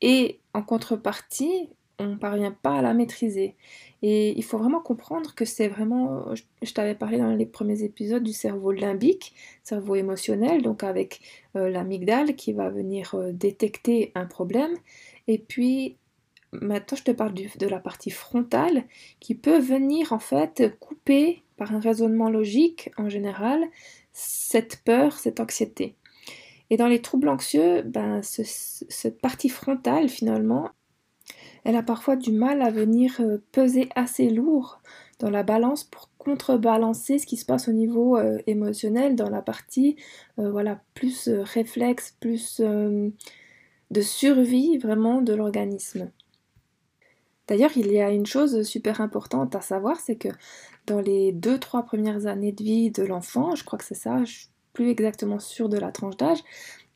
et 0.00 0.38
en 0.52 0.62
contrepartie, 0.62 1.70
on 1.98 2.06
ne 2.06 2.14
parvient 2.16 2.52
pas 2.52 2.78
à 2.78 2.82
la 2.82 2.94
maîtriser. 2.94 3.54
Et 4.02 4.36
il 4.36 4.44
faut 4.44 4.58
vraiment 4.58 4.80
comprendre 4.80 5.34
que 5.34 5.44
c'est 5.44 5.68
vraiment, 5.68 6.34
je, 6.62 6.72
t'avais 6.72 6.94
parlé 6.94 7.18
dans 7.18 7.30
les 7.30 7.46
premiers 7.46 7.82
épisodes 7.82 8.22
du 8.22 8.32
cerveau 8.32 8.72
limbique, 8.72 9.34
cerveau 9.62 9.94
émotionnel, 9.94 10.62
donc 10.62 10.82
avec 10.82 11.20
euh, 11.56 11.70
l'amygdale 11.70 12.34
qui 12.36 12.52
va 12.52 12.68
venir 12.68 13.14
euh, 13.14 13.32
détecter 13.32 14.12
un 14.14 14.26
problème. 14.26 14.74
Et 15.28 15.38
puis 15.38 15.96
maintenant 16.52 16.96
je 16.96 17.02
te 17.02 17.10
parle 17.10 17.34
de 17.34 17.66
la 17.66 17.80
partie 17.80 18.10
frontale 18.10 18.84
qui 19.18 19.34
peut 19.34 19.58
venir 19.58 20.12
en 20.12 20.20
fait 20.20 20.78
couper 20.78 21.42
par 21.56 21.74
un 21.74 21.80
raisonnement 21.80 22.30
logique 22.30 22.90
en 22.96 23.08
général 23.08 23.64
cette 24.12 24.82
peur, 24.84 25.14
cette 25.18 25.40
anxiété. 25.40 25.96
Et 26.70 26.76
dans 26.76 26.86
les 26.86 27.02
troubles 27.02 27.28
anxieux, 27.28 27.82
ben, 27.82 28.20
cette 28.22 29.20
partie 29.20 29.48
frontale, 29.48 30.08
finalement, 30.08 30.70
elle 31.64 31.76
a 31.76 31.82
parfois 31.82 32.16
du 32.16 32.30
mal 32.30 32.62
à 32.62 32.70
venir 32.70 33.20
euh, 33.20 33.38
peser 33.52 33.88
assez 33.94 34.28
lourd 34.30 34.80
dans 35.18 35.30
la 35.30 35.42
balance 35.42 35.84
pour 35.84 36.10
contrebalancer 36.18 37.18
ce 37.18 37.26
qui 37.26 37.36
se 37.36 37.46
passe 37.46 37.68
au 37.68 37.72
niveau 37.72 38.16
euh, 38.16 38.38
émotionnel 38.46 39.16
dans 39.16 39.30
la 39.30 39.42
partie 39.42 39.96
euh, 40.38 40.50
voilà 40.50 40.80
plus 40.94 41.28
réflexe, 41.28 42.16
plus 42.20 42.60
de 42.60 44.00
survie 44.00 44.78
vraiment 44.78 45.22
de 45.22 45.34
l'organisme. 45.34 46.10
D'ailleurs, 47.46 47.76
il 47.76 47.92
y 47.92 48.00
a 48.00 48.10
une 48.10 48.24
chose 48.24 48.62
super 48.62 49.02
importante 49.02 49.54
à 49.54 49.60
savoir, 49.60 50.00
c'est 50.00 50.16
que 50.16 50.28
dans 50.86 51.00
les 51.00 51.32
2-3 51.32 51.84
premières 51.84 52.26
années 52.26 52.52
de 52.52 52.62
vie 52.62 52.90
de 52.90 53.02
l'enfant, 53.02 53.54
je 53.54 53.64
crois 53.64 53.78
que 53.78 53.84
c'est 53.84 53.94
ça, 53.94 54.22
plus 54.72 54.88
exactement 54.88 55.38
sûr 55.38 55.68
de 55.68 55.78
la 55.78 55.92
tranche 55.92 56.16
d'âge, 56.16 56.42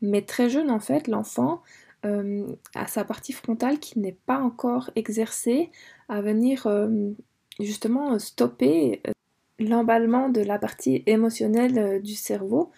mais 0.01 0.23
très 0.23 0.49
jeune 0.49 0.71
en 0.71 0.81
fait, 0.81 1.07
l'enfant 1.07 1.63
euh, 2.07 2.47
a 2.75 2.87
sa 2.87 3.05
partie 3.05 3.33
frontale 3.33 3.81
qui 3.81 3.99
n'est 3.99 4.17
pas 4.27 4.39
encore 4.39 4.91
exercée 4.95 5.71
à 6.09 6.21
venir 6.21 6.69
euh, 6.69 7.11
justement 7.59 8.17
stopper 8.21 9.03
euh, 9.07 9.11
l'emballement 9.59 10.29
de 10.29 10.41
la 10.41 10.59
partie 10.59 11.03
émotionnelle 11.07 12.01
du 12.01 12.15
cerveau. 12.15 12.71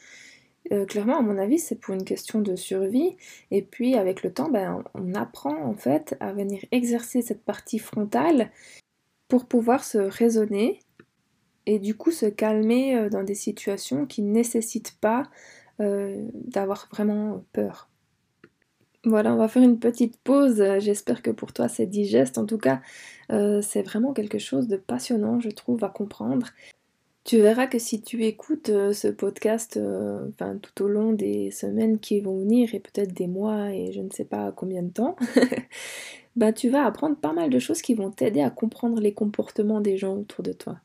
clairement, 0.89 1.19
à 1.19 1.23
mon 1.23 1.37
avis, 1.37 1.59
c'est 1.59 1.79
pour 1.79 1.93
une 1.95 2.05
question 2.05 2.41
de 2.41 2.57
survie. 2.57 3.17
Et 3.51 3.61
puis, 3.61 3.97
avec 3.97 4.23
le 4.23 4.33
temps, 4.33 4.49
ben, 4.49 4.83
on 4.95 5.15
apprend 5.15 5.57
en 5.65 5.75
fait 5.75 6.17
à 6.21 6.33
venir 6.33 6.65
exercer 6.73 7.21
cette 7.21 7.45
partie 7.45 7.79
frontale 7.79 8.51
pour 9.29 9.47
pouvoir 9.47 9.85
se 9.85 9.99
raisonner 9.99 10.79
et 11.67 11.79
du 11.79 11.95
coup 11.95 12.11
se 12.11 12.27
calmer 12.27 13.11
dans 13.11 13.25
des 13.25 13.35
situations 13.35 14.07
qui 14.07 14.23
ne 14.23 14.33
nécessitent 14.33 14.97
pas 15.01 15.25
d'avoir 15.79 16.89
vraiment 16.91 17.45
peur. 17.53 17.90
Voilà, 19.05 19.33
on 19.33 19.37
va 19.37 19.49
faire 19.49 19.63
une 19.63 19.79
petite 19.79 20.19
pause. 20.19 20.63
J'espère 20.79 21.23
que 21.23 21.31
pour 21.31 21.53
toi 21.53 21.69
c'est 21.69 21.87
digeste. 21.87 22.39
En 22.39 22.47
tout 22.47 22.59
cas, 22.59 22.81
euh, 23.33 23.63
c'est 23.63 23.83
vraiment 23.83 24.13
quelque 24.13 24.39
chose 24.39 24.69
de 24.69 24.77
passionnant, 24.77 25.41
je 25.41 25.49
trouve, 25.51 25.83
à 25.85 25.89
comprendre. 25.89 26.49
Tu 27.25 27.39
verras 27.39 27.67
que 27.67 27.79
si 27.79 28.03
tu 28.03 28.25
écoutes 28.25 28.69
ce 28.69 29.09
podcast 29.09 29.79
tout 30.63 30.83
au 30.85 30.89
long 30.89 31.13
des 31.13 31.51
semaines 31.51 31.99
qui 31.99 32.21
vont 32.21 32.39
venir 32.39 32.75
et 32.75 32.81
peut-être 32.81 33.13
des 33.13 33.27
mois 33.27 33.73
et 33.73 33.93
je 33.93 34.01
ne 34.01 34.11
sais 34.11 34.25
pas 34.25 34.53
combien 34.53 34.83
de 34.83 34.91
temps, 34.91 35.17
ben, 36.37 36.53
tu 36.53 36.71
vas 36.71 36.85
apprendre 36.87 37.17
pas 37.17 37.33
mal 37.33 37.51
de 37.51 37.59
choses 37.59 37.83
qui 37.83 37.95
vont 37.95 38.11
t'aider 38.11 38.41
à 38.43 38.51
comprendre 38.51 39.01
les 39.01 39.13
comportements 39.15 39.81
des 39.81 39.97
gens 39.97 40.17
autour 40.17 40.43
de 40.43 40.53
toi. 40.53 40.81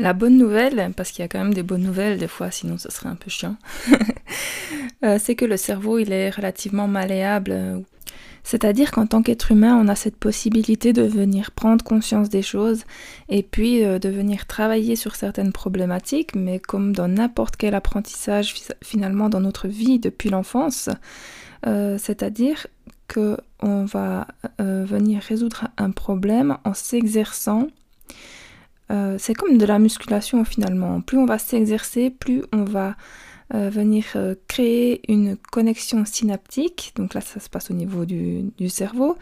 La 0.00 0.14
bonne 0.14 0.38
nouvelle, 0.38 0.92
parce 0.96 1.10
qu'il 1.10 1.20
y 1.20 1.24
a 1.26 1.28
quand 1.28 1.38
même 1.38 1.52
des 1.52 1.62
bonnes 1.62 1.82
nouvelles 1.82 2.16
des 2.16 2.26
fois, 2.26 2.50
sinon 2.50 2.78
ce 2.78 2.90
serait 2.90 3.10
un 3.10 3.16
peu 3.16 3.30
chiant, 3.30 3.56
euh, 5.04 5.18
c'est 5.20 5.34
que 5.34 5.44
le 5.44 5.58
cerveau 5.58 5.98
il 5.98 6.10
est 6.10 6.30
relativement 6.30 6.88
malléable. 6.88 7.84
C'est-à-dire 8.42 8.92
qu'en 8.92 9.06
tant 9.06 9.22
qu'être 9.22 9.52
humain, 9.52 9.76
on 9.76 9.88
a 9.88 9.94
cette 9.94 10.16
possibilité 10.16 10.94
de 10.94 11.02
venir 11.02 11.50
prendre 11.50 11.84
conscience 11.84 12.30
des 12.30 12.40
choses 12.40 12.84
et 13.28 13.42
puis 13.42 13.84
euh, 13.84 13.98
de 13.98 14.08
venir 14.08 14.46
travailler 14.46 14.96
sur 14.96 15.16
certaines 15.16 15.52
problématiques, 15.52 16.34
mais 16.34 16.60
comme 16.60 16.94
dans 16.94 17.08
n'importe 17.08 17.58
quel 17.58 17.74
apprentissage 17.74 18.54
finalement 18.82 19.28
dans 19.28 19.40
notre 19.40 19.68
vie 19.68 19.98
depuis 19.98 20.30
l'enfance, 20.30 20.88
euh, 21.66 21.98
c'est-à-dire 21.98 22.66
que 23.06 23.36
on 23.60 23.84
va 23.84 24.28
venir 24.58 25.20
résoudre 25.20 25.68
un 25.76 25.90
problème 25.90 26.56
en 26.64 26.72
s'exerçant 26.72 27.66
euh, 28.90 29.16
c'est 29.18 29.34
comme 29.34 29.58
de 29.58 29.66
la 29.66 29.78
musculation 29.78 30.44
finalement. 30.44 31.00
Plus 31.00 31.18
on 31.18 31.26
va 31.26 31.38
s'exercer, 31.38 32.10
plus 32.10 32.42
on 32.52 32.64
va 32.64 32.96
euh, 33.54 33.70
venir 33.70 34.04
euh, 34.16 34.34
créer 34.48 35.00
une 35.10 35.36
connexion 35.36 36.04
synaptique. 36.04 36.92
Donc 36.96 37.14
là, 37.14 37.20
ça 37.20 37.40
se 37.40 37.48
passe 37.48 37.70
au 37.70 37.74
niveau 37.74 38.04
du, 38.04 38.68
cerveau. 38.68 39.16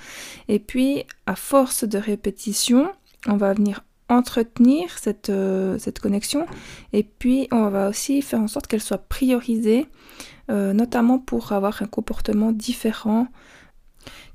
Et 0.48 0.59
puis, 0.59 1.04
à 1.26 1.37
force 1.37 1.85
de 1.85 1.98
répétition, 1.98 2.90
on 3.26 3.37
va 3.37 3.52
venir 3.52 3.85
entretenir 4.11 4.98
cette, 4.98 5.31
cette 5.78 5.98
connexion. 5.98 6.46
Et 6.94 7.02
puis, 7.02 7.46
on 7.52 7.68
va 7.68 7.90
aussi 7.90 8.22
faire 8.22 8.40
en 8.40 8.48
sorte 8.48 8.66
qu'elle 8.66 8.81
soit 8.81 9.07
priorisée, 9.07 9.87
notamment 10.48 11.18
pour 11.18 11.52
avoir 11.52 11.83
un 11.83 11.87
comportement 11.87 12.52
différent 12.52 13.28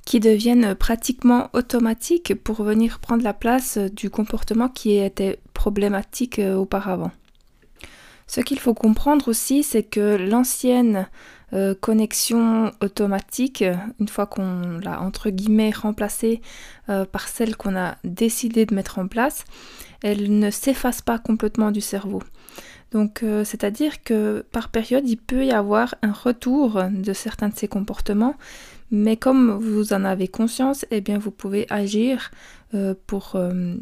qui 0.04 0.20
deviennent 0.20 0.74
pratiquement 0.74 1.48
automatiques 1.52 2.34
pour 2.34 2.62
venir 2.62 2.98
prendre 2.98 3.22
la 3.22 3.32
place 3.32 3.78
du 3.78 4.10
comportement 4.10 4.68
qui 4.68 4.96
était 4.96 5.38
problématique 5.54 6.38
euh, 6.38 6.54
auparavant. 6.54 7.10
Ce 8.26 8.40
qu'il 8.40 8.58
faut 8.58 8.74
comprendre 8.74 9.28
aussi, 9.28 9.62
c'est 9.62 9.82
que 9.82 10.16
l'ancienne 10.16 11.08
euh, 11.52 11.74
connexion 11.78 12.72
automatique, 12.80 13.64
une 14.00 14.08
fois 14.08 14.26
qu'on 14.26 14.78
l'a 14.82 15.00
entre 15.00 15.30
guillemets 15.30 15.70
remplacée 15.70 16.40
euh, 16.88 17.04
par 17.04 17.28
celle 17.28 17.56
qu'on 17.56 17.76
a 17.76 17.96
décidé 18.02 18.66
de 18.66 18.74
mettre 18.74 18.98
en 18.98 19.08
place, 19.08 19.44
elle 20.02 20.38
ne 20.38 20.50
s'efface 20.50 21.00
pas 21.00 21.18
complètement 21.18 21.70
du 21.70 21.80
cerveau. 21.80 22.22
Donc, 22.92 23.24
c'est-à-dire 23.42 24.04
que 24.04 24.46
par 24.52 24.68
période, 24.68 25.08
il 25.08 25.16
peut 25.16 25.44
y 25.44 25.50
avoir 25.50 25.96
un 26.02 26.12
retour 26.12 26.80
de 26.90 27.12
certains 27.12 27.48
de 27.48 27.56
ces 27.56 27.66
comportements, 27.66 28.36
mais 28.94 29.16
comme 29.16 29.50
vous 29.50 29.92
en 29.92 30.04
avez 30.04 30.28
conscience, 30.28 30.86
eh 30.92 31.00
bien 31.00 31.18
vous 31.18 31.32
pouvez 31.32 31.66
agir 31.68 32.30
euh, 32.74 32.94
pour 33.08 33.32
euh, 33.34 33.74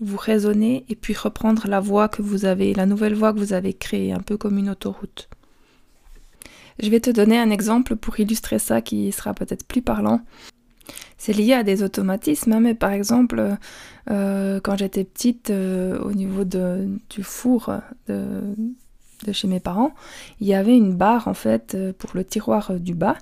vous 0.00 0.16
raisonner 0.16 0.86
et 0.88 0.96
puis 0.96 1.12
reprendre 1.12 1.68
la 1.68 1.80
voie 1.80 2.08
que 2.08 2.22
vous 2.22 2.46
avez, 2.46 2.72
la 2.72 2.86
nouvelle 2.86 3.14
voie 3.14 3.34
que 3.34 3.38
vous 3.38 3.52
avez 3.52 3.74
créée, 3.74 4.10
un 4.10 4.20
peu 4.20 4.38
comme 4.38 4.56
une 4.56 4.70
autoroute. 4.70 5.28
Je 6.78 6.88
vais 6.88 7.00
te 7.00 7.10
donner 7.10 7.38
un 7.38 7.50
exemple 7.50 7.94
pour 7.94 8.18
illustrer 8.18 8.58
ça 8.58 8.80
qui 8.80 9.12
sera 9.12 9.34
peut-être 9.34 9.66
plus 9.66 9.82
parlant. 9.82 10.22
C'est 11.18 11.34
lié 11.34 11.52
à 11.52 11.62
des 11.62 11.82
automatismes, 11.82 12.52
hein, 12.54 12.60
mais 12.60 12.74
par 12.74 12.92
exemple, 12.92 13.58
euh, 14.10 14.60
quand 14.60 14.78
j'étais 14.78 15.04
petite, 15.04 15.50
au 15.50 16.12
niveau 16.12 16.44
du 16.44 17.22
four 17.22 17.70
de, 18.08 18.40
de, 19.26 19.32
chez 19.32 19.46
mes 19.46 19.60
parents, 19.60 19.94
il 20.40 20.46
y 20.46 20.54
avait 20.54 20.76
une 20.76 20.94
barre 20.94 21.28
en 21.28 21.34
fait 21.34 21.76
pour 21.98 22.12
le 22.14 22.24
tiroir 22.24 22.72
du 22.80 22.94
bas. 22.94 23.18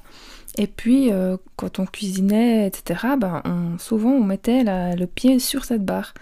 Et 0.58 0.66
puis, 0.66 1.10
euh, 1.12 1.36
quand 1.56 1.78
on 1.78 1.86
cuisinait, 1.86 2.66
etc., 2.66 3.14
ben, 3.18 3.42
souvent 3.78 4.10
on 4.10 4.24
mettait 4.24 4.64
le 4.64 5.06
pied 5.06 5.38
sur 5.38 5.64
cette 5.64 5.84
barre. 5.84 6.14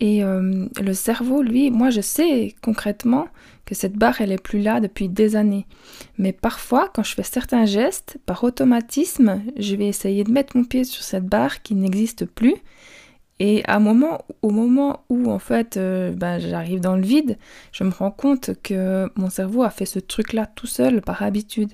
Et 0.00 0.22
euh, 0.22 0.66
le 0.80 0.94
cerveau, 0.94 1.42
lui, 1.42 1.70
moi 1.70 1.90
je 1.90 2.00
sais 2.00 2.54
concrètement 2.62 3.28
que 3.64 3.74
cette 3.74 3.94
barre, 3.94 4.20
elle 4.20 4.30
est 4.30 4.42
plus 4.42 4.60
là 4.60 4.80
depuis 4.80 5.08
des 5.08 5.36
années. 5.36 5.66
Mais 6.18 6.32
parfois, 6.32 6.88
quand 6.94 7.02
je 7.02 7.14
fais 7.14 7.22
certains 7.22 7.64
gestes, 7.64 8.18
par 8.26 8.44
automatisme, 8.44 9.42
je 9.56 9.74
vais 9.74 9.88
essayer 9.88 10.22
de 10.22 10.30
mettre 10.30 10.56
mon 10.56 10.64
pied 10.64 10.84
sur 10.84 11.02
cette 11.02 11.26
barre 11.26 11.62
qui 11.62 11.74
n'existe 11.74 12.26
plus. 12.26 12.54
Et 13.38 13.62
à 13.66 13.76
un 13.76 13.80
moment, 13.80 14.24
au 14.42 14.50
moment 14.50 15.04
où 15.10 15.30
en 15.30 15.38
fait 15.38 15.78
ben, 15.78 16.38
j'arrive 16.38 16.80
dans 16.80 16.96
le 16.96 17.02
vide, 17.02 17.36
je 17.72 17.84
me 17.84 17.90
rends 17.90 18.10
compte 18.10 18.50
que 18.62 19.10
mon 19.16 19.28
cerveau 19.28 19.62
a 19.62 19.70
fait 19.70 19.84
ce 19.84 19.98
truc-là 19.98 20.46
tout 20.46 20.66
seul 20.66 21.02
par 21.02 21.22
habitude. 21.22 21.72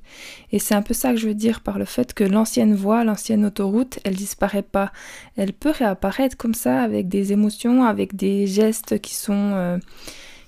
Et 0.51 0.59
c'est 0.59 0.75
un 0.75 0.83
peu 0.83 0.95
ça 0.95 1.13
que 1.13 1.19
je 1.19 1.29
veux 1.29 1.35
dire 1.35 1.61
par 1.61 1.79
le 1.79 1.85
fait 1.85 2.15
que 2.15 2.25
l'ancienne 2.25 2.75
voie, 2.75 3.05
l'ancienne 3.05 3.45
autoroute, 3.45 3.99
elle 4.05 4.17
disparaît 4.17 4.63
pas. 4.63 4.93
Elle 5.37 5.53
peut 5.53 5.71
réapparaître 5.71 6.37
comme 6.37 6.55
ça 6.55 6.83
avec 6.83 7.09
des 7.09 7.33
émotions, 7.33 7.85
avec 7.85 8.17
des 8.17 8.47
gestes 8.47 9.01
qui 9.01 9.15
sont, 9.15 9.53
euh, 9.55 9.79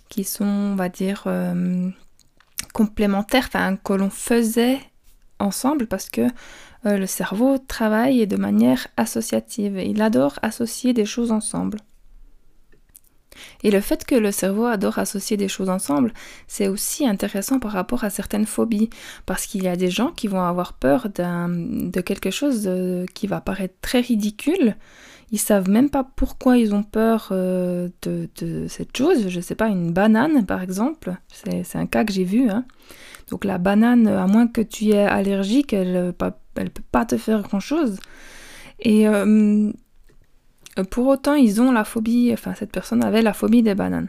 qui 0.08 0.24
sont, 0.24 0.44
on 0.44 0.74
va 0.74 0.88
dire, 0.88 1.24
euh, 1.26 1.88
complémentaires, 2.72 3.44
enfin 3.46 3.76
que 3.76 3.92
l'on 3.92 4.10
faisait 4.10 4.78
ensemble 5.44 5.86
parce 5.86 6.08
que 6.10 6.22
euh, 6.86 6.98
le 6.98 7.06
cerveau 7.06 7.58
travaille 7.58 8.26
de 8.26 8.36
manière 8.36 8.88
associative. 8.96 9.78
Il 9.78 10.02
adore 10.02 10.38
associer 10.42 10.92
des 10.92 11.04
choses 11.04 11.32
ensemble. 11.32 11.78
Et 13.62 13.70
le 13.70 13.80
fait 13.80 14.04
que 14.04 14.14
le 14.14 14.30
cerveau 14.30 14.66
adore 14.66 14.98
associer 14.98 15.36
des 15.36 15.48
choses 15.48 15.68
ensemble, 15.68 16.12
c'est 16.46 16.68
aussi 16.68 17.06
intéressant 17.06 17.58
par 17.58 17.72
rapport 17.72 18.04
à 18.04 18.10
certaines 18.10 18.46
phobies, 18.46 18.90
parce 19.26 19.46
qu'il 19.46 19.64
y 19.64 19.68
a 19.68 19.74
des 19.74 19.90
gens 19.90 20.10
qui 20.12 20.28
vont 20.28 20.42
avoir 20.42 20.74
peur 20.74 21.08
de 21.08 22.00
quelque 22.00 22.30
chose 22.30 22.70
qui 23.12 23.26
va 23.26 23.40
paraître 23.40 23.74
très 23.80 24.00
ridicule. 24.00 24.76
Ils 25.32 25.38
savent 25.38 25.68
même 25.68 25.90
pas 25.90 26.04
pourquoi 26.04 26.58
ils 26.58 26.74
ont 26.74 26.84
peur 26.84 27.30
euh, 27.32 27.88
de, 28.02 28.66
cette 28.68 28.96
chose. 28.96 29.28
Je 29.28 29.40
sais 29.40 29.56
pas, 29.56 29.68
une 29.68 29.92
banane 29.92 30.46
par 30.46 30.62
exemple, 30.62 31.16
c'est 31.28 31.76
un 31.76 31.86
cas 31.86 32.04
que 32.04 32.12
j'ai 32.12 32.22
vu. 32.22 32.48
Hein. 32.48 32.64
Donc 33.30 33.44
la 33.44 33.58
banane, 33.58 34.06
à 34.06 34.26
moins 34.26 34.46
que 34.46 34.60
tu 34.60 34.90
aies 34.90 35.06
allergique, 35.06 35.72
elle 35.72 35.92
ne 35.92 36.10
peut 36.10 36.32
pas 36.92 37.04
te 37.04 37.16
faire 37.16 37.42
grand-chose. 37.42 37.98
Et 38.80 39.08
euh, 39.08 39.70
pour 40.90 41.06
autant, 41.06 41.34
ils 41.34 41.60
ont 41.60 41.72
la 41.72 41.84
phobie, 41.84 42.30
enfin 42.32 42.54
cette 42.54 42.72
personne 42.72 43.04
avait 43.04 43.22
la 43.22 43.32
phobie 43.32 43.62
des 43.62 43.74
bananes. 43.74 44.08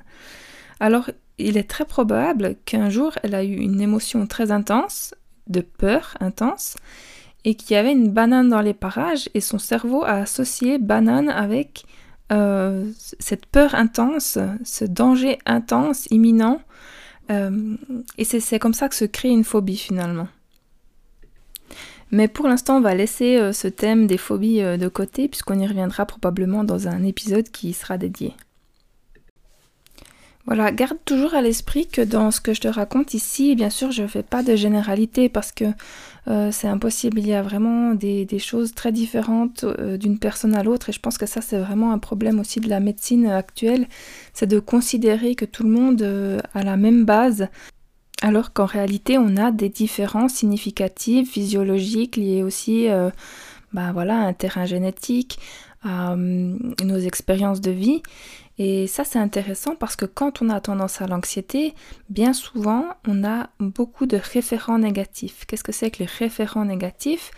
Alors, 0.80 1.10
il 1.38 1.58
est 1.58 1.70
très 1.70 1.86
probable 1.86 2.56
qu'un 2.66 2.90
jour, 2.90 3.14
elle 3.24 3.36
a 3.36 3.44
eu 3.44 3.56
une 3.56 3.82
émotion 3.82 4.26
très 4.28 4.52
intense, 4.52 5.14
de 5.48 5.62
peur 5.62 6.18
intense, 6.20 6.76
et 7.44 7.56
qu'il 7.56 7.76
y 7.76 7.78
avait 7.78 7.92
une 7.92 8.10
banane 8.10 8.50
dans 8.50 8.62
les 8.62 8.74
parages, 8.74 9.30
et 9.34 9.42
son 9.42 9.60
cerveau 9.60 10.04
a 10.04 10.14
associé 10.14 10.80
banane 10.80 11.30
avec 11.30 11.86
euh, 12.32 12.90
cette 13.20 13.46
peur 13.46 13.76
intense, 13.76 14.40
ce 14.64 14.86
danger 14.86 15.38
intense, 15.46 16.08
imminent, 16.10 16.60
euh, 17.32 17.76
et 18.18 18.26
c'est 18.26 18.60
comme 18.60 18.74
ça 18.74 18.90
que 18.90 18.96
se 18.96 19.06
crée 19.06 19.30
une 19.30 19.44
phobie 19.44 19.78
finalement. 19.78 20.28
Mais 22.12 22.28
pour 22.28 22.48
l'instant, 22.48 22.78
on 22.78 22.82
va 22.82 22.94
laisser 22.94 23.38
euh, 23.38 23.52
ce 23.52 23.68
thème 23.68 24.08
des 24.08 24.18
phobies 24.18 24.62
euh, 24.62 24.78
de 24.78 24.88
côté, 24.88 25.28
puisqu'on 25.28 25.60
y 25.60 25.68
reviendra 25.68 26.06
probablement 26.06 26.64
dans 26.64 26.88
un 26.88 27.04
épisode 27.04 27.50
qui 27.50 27.74
sera 27.74 27.98
dédié. 27.98 28.34
Voilà, 30.46 30.72
garde 30.72 30.98
toujours 31.06 31.34
à 31.34 31.42
l'esprit 31.42 31.88
que 31.88 32.02
dans 32.02 32.30
ce 32.30 32.40
que 32.40 32.54
je 32.54 32.62
te 32.62 32.68
raconte 32.68 33.16
ici, 33.16 33.56
bien 33.56 33.72
sûr, 33.72 33.92
je 33.92 34.04
ne 34.04 34.08
fais 34.08 34.22
pas 34.22 34.44
de 34.44 34.56
généralité 34.56 35.28
parce 35.28 35.52
que 35.52 35.66
euh, 36.28 36.52
c'est 36.52 36.68
impossible. 36.68 37.20
Il 37.20 37.28
y 37.28 37.34
a 37.34 37.42
vraiment 37.42 37.96
des, 37.96 38.28
choses 38.38 38.74
très 38.76 38.92
différentes 38.92 39.66
d'une 39.66 40.20
personne 40.20 40.54
à 40.54 40.62
l'autre 40.62 40.90
et 40.90 40.92
je 40.92 41.00
pense 41.00 41.18
que 41.18 41.26
ça, 41.26 41.42
c'est 41.42 41.58
vraiment 41.58 41.92
un 41.92 41.98
problème 41.98 42.40
aussi 42.40 42.60
de 42.60 42.70
la 42.70 42.80
médecine 42.80 43.26
actuelle. 43.28 43.88
C'est 44.34 44.46
de 44.46 44.60
considérer 44.60 45.34
que 45.34 45.46
tout 45.46 45.64
le 45.64 45.70
monde 45.70 46.04
a 46.54 46.64
la 46.64 46.78
même 46.78 47.06
base 47.06 47.48
alors 48.22 48.54
qu'en 48.54 48.66
réalité 48.66 49.18
on 49.18 49.38
a 49.38 49.52
des 49.52 49.70
différences 49.70 50.34
significatives, 50.34 51.28
physiologiques, 51.28 52.16
liées 52.16 52.44
aussi 52.44 52.90
euh, 52.90 53.10
bah 53.74 53.92
voilà, 53.94 54.20
à 54.20 54.26
un 54.26 54.34
terrain 54.34 54.66
génétique, 54.66 55.40
à 55.84 56.14
euh, 56.14 56.58
nos 56.84 56.98
expériences 56.98 57.62
de 57.62 57.72
vie. 57.72 58.02
Et 58.58 58.88
ça 58.88 59.04
c'est 59.04 59.20
intéressant 59.20 59.76
parce 59.76 59.96
que 59.96 60.06
quand 60.06 60.42
on 60.42 60.50
a 60.50 60.62
tendance 60.62 61.02
à 61.02 61.08
l'anxiété, 61.08 61.74
bien 62.10 62.34
souvent 62.34 62.86
on 63.08 63.24
a 63.24 63.50
beaucoup 63.60 64.06
de 64.06 64.18
référents 64.18 64.80
négatifs. 64.80 65.46
Qu'est-ce 65.46 65.64
que 65.64 65.74
c'est 65.74 65.92
que 65.92 66.00
les 66.00 66.10
référents 66.20 66.66
négatifs? 66.66 67.32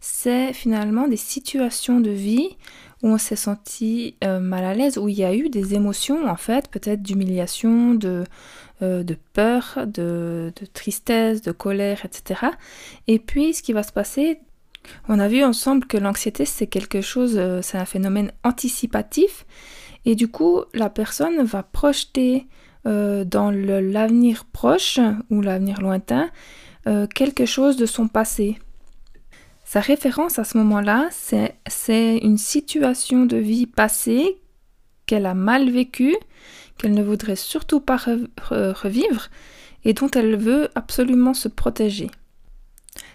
C'est 0.00 0.52
finalement 0.52 1.08
des 1.08 1.16
situations 1.16 2.00
de 2.00 2.10
vie 2.10 2.56
où 3.02 3.08
on 3.08 3.18
s'est 3.18 3.36
senti 3.36 4.14
euh, 4.24 4.40
mal 4.40 4.64
à 4.64 4.74
l'aise, 4.74 4.98
où 4.98 5.08
il 5.08 5.18
y 5.18 5.24
a 5.24 5.34
eu 5.34 5.48
des 5.48 5.74
émotions 5.74 6.26
en 6.26 6.36
fait, 6.36 6.68
peut-être 6.68 7.02
d'humiliation, 7.02 7.94
de, 7.94 8.24
euh, 8.82 9.04
peur, 9.32 9.78
de, 9.86 10.52
tristesse, 10.72 11.42
de 11.42 11.52
colère, 11.52 12.04
etc. 12.04 12.40
Et 13.08 13.18
puis 13.18 13.54
ce 13.54 13.62
qui 13.62 13.72
va 13.72 13.82
se 13.82 13.92
passer, 13.92 14.40
on 15.08 15.18
a 15.18 15.28
vu 15.28 15.44
ensemble 15.44 15.86
que 15.86 15.96
l'anxiété 15.96 16.44
c'est 16.44 16.66
quelque 16.66 17.00
chose, 17.00 17.34
euh, 17.36 17.60
c'est 17.62 17.78
un 17.78 17.84
phénomène 17.84 18.32
anticipatif, 18.44 19.44
et 20.04 20.14
du 20.14 20.28
coup 20.28 20.62
la 20.74 20.90
personne 20.90 21.42
va 21.42 21.62
projeter 21.62 22.46
euh, 22.86 23.24
dans 23.24 23.50
l'avenir 23.50 24.44
proche 24.44 24.98
ou 25.30 25.40
l'avenir 25.40 25.80
lointain 25.80 26.30
quelque 27.14 27.44
chose 27.44 27.76
de 27.76 27.84
son 27.84 28.08
passé. 28.08 28.58
Sa 29.64 29.78
référence 29.78 30.40
à 30.40 30.44
ce 30.44 30.58
moment-là, 30.58 31.08
c'est 31.12 32.18
une 32.18 32.38
situation 32.38 33.24
de 33.26 33.36
vie 33.36 33.66
passée 33.66 34.40
qu'elle 35.06 35.26
a 35.26 35.34
mal 35.34 35.70
vécu, 35.70 36.16
qu'elle 36.76 36.92
ne 36.92 37.04
voudrait 37.04 37.36
surtout 37.36 37.78
pas 37.78 37.96
revivre 38.48 39.28
et 39.84 39.92
dont 39.92 40.10
elle 40.10 40.36
veut 40.36 40.70
absolument 40.74 41.34
se 41.34 41.48
protéger. 41.48 42.10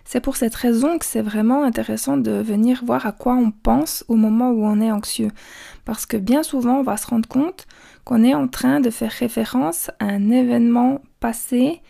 C'est 0.05 0.21
pour 0.21 0.37
cette 0.37 0.55
raison 0.55 0.97
que 0.97 1.05
c'est 1.05 1.21
vraiment 1.21 1.63
intéressant 1.63 2.17
de 2.17 2.31
venir 2.31 2.83
voir 2.85 3.05
à 3.05 3.11
quoi 3.11 3.33
on 3.35 3.51
pense 3.51 4.05
au 4.07 4.15
moment 4.15 4.51
où 4.51 4.63
on 4.63 4.79
est 4.79 4.91
anxieux. 4.91 5.31
Parce 5.83 6.05
que 6.05 6.17
bien 6.17 6.43
souvent, 6.43 6.79
on 6.79 6.83
va 6.83 6.97
se 6.97 7.07
rendre 7.07 7.27
compte 7.27 7.67
qu'on 8.03 8.23
est 8.23 8.35
en 8.35 8.47
train 8.47 8.79
de 8.79 8.89
faire 8.89 9.11
référence 9.11 9.89
à 9.99 10.05
un 10.05 10.29
événement 10.29 11.01
passé, 11.19 11.81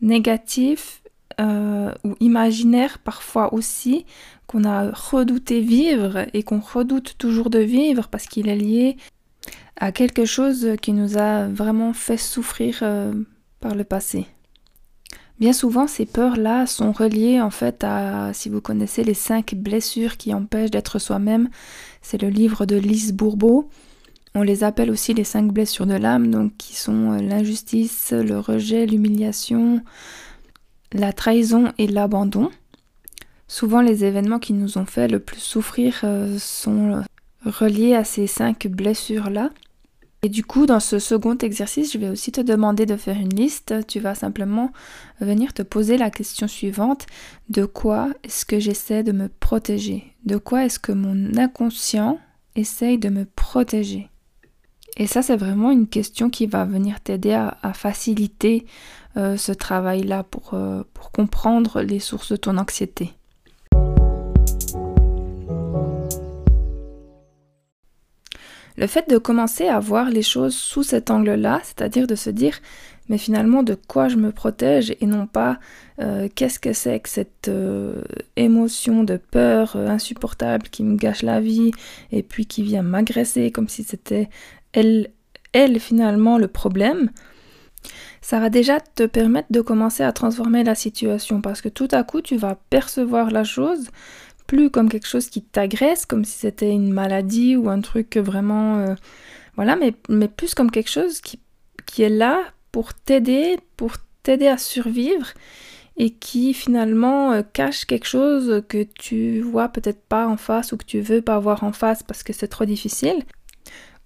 négatif 0.00 1.02
euh, 1.40 1.92
ou 2.04 2.14
imaginaire 2.20 2.98
parfois 2.98 3.52
aussi, 3.54 4.06
qu'on 4.46 4.64
a 4.64 4.90
redouté 4.90 5.60
vivre 5.60 6.26
et 6.32 6.42
qu'on 6.42 6.60
redoute 6.60 7.16
toujours 7.18 7.50
de 7.50 7.58
vivre 7.58 8.08
parce 8.08 8.26
qu'il 8.26 8.48
est 8.48 8.56
lié 8.56 8.96
à 9.76 9.92
quelque 9.92 10.24
chose 10.24 10.74
qui 10.80 10.92
nous 10.92 11.18
a 11.18 11.46
vraiment 11.46 11.92
fait 11.92 12.16
souffrir 12.16 12.78
euh, 12.82 13.12
par 13.60 13.74
le 13.74 13.84
passé. 13.84 14.26
Bien 15.40 15.52
souvent, 15.52 15.86
ces 15.86 16.04
peurs-là 16.04 16.66
sont 16.66 16.90
reliées 16.90 17.40
en 17.40 17.50
fait 17.50 17.84
à, 17.84 18.32
si 18.32 18.48
vous 18.48 18.60
connaissez 18.60 19.04
les 19.04 19.14
cinq 19.14 19.54
blessures 19.54 20.16
qui 20.16 20.34
empêchent 20.34 20.72
d'être 20.72 20.98
soi-même, 20.98 21.48
c'est 22.02 22.20
le 22.20 22.28
livre 22.28 22.66
de 22.66 22.74
Lise 22.74 23.12
Bourbeau. 23.12 23.68
On 24.34 24.42
les 24.42 24.64
appelle 24.64 24.90
aussi 24.90 25.14
les 25.14 25.24
cinq 25.24 25.52
blessures 25.52 25.86
de 25.86 25.94
l'âme, 25.94 26.30
donc 26.30 26.56
qui 26.58 26.74
sont 26.74 27.12
euh, 27.12 27.18
l'injustice, 27.20 28.12
le 28.12 28.38
rejet, 28.38 28.86
l'humiliation, 28.86 29.80
la 30.92 31.12
trahison 31.12 31.72
et 31.78 31.86
l'abandon. 31.86 32.50
Souvent, 33.46 33.80
les 33.80 34.04
événements 34.04 34.38
qui 34.40 34.52
nous 34.52 34.76
ont 34.76 34.86
fait 34.86 35.08
le 35.08 35.20
plus 35.20 35.40
souffrir 35.40 36.00
euh, 36.02 36.36
sont 36.38 37.02
reliés 37.44 37.94
à 37.94 38.04
ces 38.04 38.26
cinq 38.26 38.66
blessures-là. 38.66 39.50
Et 40.22 40.28
du 40.28 40.44
coup, 40.44 40.66
dans 40.66 40.80
ce 40.80 40.98
second 40.98 41.38
exercice, 41.38 41.92
je 41.92 41.98
vais 41.98 42.08
aussi 42.08 42.32
te 42.32 42.40
demander 42.40 42.86
de 42.86 42.96
faire 42.96 43.16
une 43.16 43.34
liste. 43.34 43.74
Tu 43.86 44.00
vas 44.00 44.16
simplement 44.16 44.72
venir 45.20 45.54
te 45.54 45.62
poser 45.62 45.96
la 45.96 46.10
question 46.10 46.48
suivante. 46.48 47.06
De 47.48 47.64
quoi 47.64 48.08
est-ce 48.24 48.44
que 48.44 48.58
j'essaie 48.58 49.04
de 49.04 49.12
me 49.12 49.28
protéger? 49.28 50.12
De 50.24 50.36
quoi 50.36 50.64
est-ce 50.64 50.80
que 50.80 50.92
mon 50.92 51.36
inconscient 51.36 52.18
essaye 52.56 52.98
de 52.98 53.10
me 53.10 53.26
protéger? 53.26 54.08
Et 54.96 55.06
ça, 55.06 55.22
c'est 55.22 55.36
vraiment 55.36 55.70
une 55.70 55.86
question 55.86 56.30
qui 56.30 56.46
va 56.46 56.64
venir 56.64 57.00
t'aider 57.00 57.32
à, 57.32 57.72
faciliter 57.72 58.66
euh, 59.16 59.36
ce 59.36 59.52
travail-là 59.52 60.26
euh, 60.52 60.82
pour 60.92 61.12
comprendre 61.12 61.82
les 61.82 62.00
sources 62.00 62.32
de 62.32 62.36
ton 62.36 62.58
anxiété. 62.58 63.12
Le 68.78 68.86
fait 68.86 69.10
de 69.10 69.18
commencer 69.18 69.66
à 69.66 69.80
voir 69.80 70.08
les 70.08 70.22
choses 70.22 70.54
sous 70.54 70.84
cet 70.84 71.10
angle-là, 71.10 71.60
c'est-à-dire 71.64 72.06
de 72.06 72.14
se 72.14 72.30
dire 72.30 72.60
mais 73.08 73.18
finalement 73.18 73.64
de 73.64 73.74
quoi 73.74 74.06
je 74.06 74.14
me 74.14 74.30
protège 74.30 74.94
et 75.00 75.06
non 75.06 75.26
pas 75.26 75.58
euh, 76.00 76.28
qu'est-ce 76.32 76.60
que 76.60 76.72
c'est 76.72 77.00
que 77.00 77.08
cette 77.08 77.48
euh, 77.48 78.02
émotion 78.36 79.02
de 79.02 79.16
peur 79.16 79.74
euh, 79.74 79.88
insupportable 79.88 80.68
qui 80.68 80.84
me 80.84 80.96
gâche 80.96 81.22
la 81.22 81.40
vie 81.40 81.72
et 82.12 82.22
puis 82.22 82.46
qui 82.46 82.62
vient 82.62 82.82
m'agresser 82.82 83.50
comme 83.50 83.68
si 83.68 83.82
c'était 83.82 84.28
elle, 84.72 85.08
elle 85.52 85.80
finalement 85.80 86.38
le 86.38 86.46
problème, 86.46 87.10
ça 88.20 88.38
va 88.38 88.48
déjà 88.48 88.78
te 88.78 89.06
permettre 89.06 89.48
de 89.50 89.60
commencer 89.60 90.04
à 90.04 90.12
transformer 90.12 90.62
la 90.62 90.76
situation 90.76 91.40
parce 91.40 91.62
que 91.62 91.68
tout 91.68 91.88
à 91.90 92.04
coup 92.04 92.20
tu 92.20 92.36
vas 92.36 92.56
percevoir 92.70 93.32
la 93.32 93.42
chose 93.42 93.88
plus 94.48 94.70
comme 94.70 94.88
quelque 94.88 95.06
chose 95.06 95.28
qui 95.28 95.42
t'agresse, 95.42 96.06
comme 96.06 96.24
si 96.24 96.38
c'était 96.38 96.72
une 96.72 96.90
maladie 96.90 97.54
ou 97.54 97.68
un 97.68 97.80
truc 97.80 98.16
vraiment... 98.16 98.78
Euh, 98.78 98.94
voilà, 99.54 99.76
mais, 99.76 99.92
plus 100.28 100.54
comme 100.54 100.70
quelque 100.70 100.90
chose 100.90 101.20
qui, 101.20 101.38
est 102.02 102.08
là 102.08 102.42
pour 102.72 102.94
t'aider, 102.94 103.58
pour 103.76 103.92
t'aider 104.22 104.46
à 104.46 104.56
survivre 104.56 105.28
et 105.96 106.10
qui 106.10 106.54
finalement 106.54 107.32
euh, 107.32 107.42
cache 107.52 107.84
quelque 107.84 108.06
chose 108.06 108.62
que 108.68 108.84
tu 108.84 109.40
vois 109.40 109.68
peut-être 109.68 110.00
pas 110.00 110.26
en 110.26 110.36
face 110.36 110.72
ou 110.72 110.76
que 110.76 110.84
tu 110.84 111.00
veux 111.00 111.22
pas 111.22 111.38
voir 111.40 111.64
en 111.64 111.72
face 111.72 112.02
parce 112.02 112.22
que 112.22 112.32
c'est 112.32 112.48
trop 112.48 112.64
difficile 112.64 113.24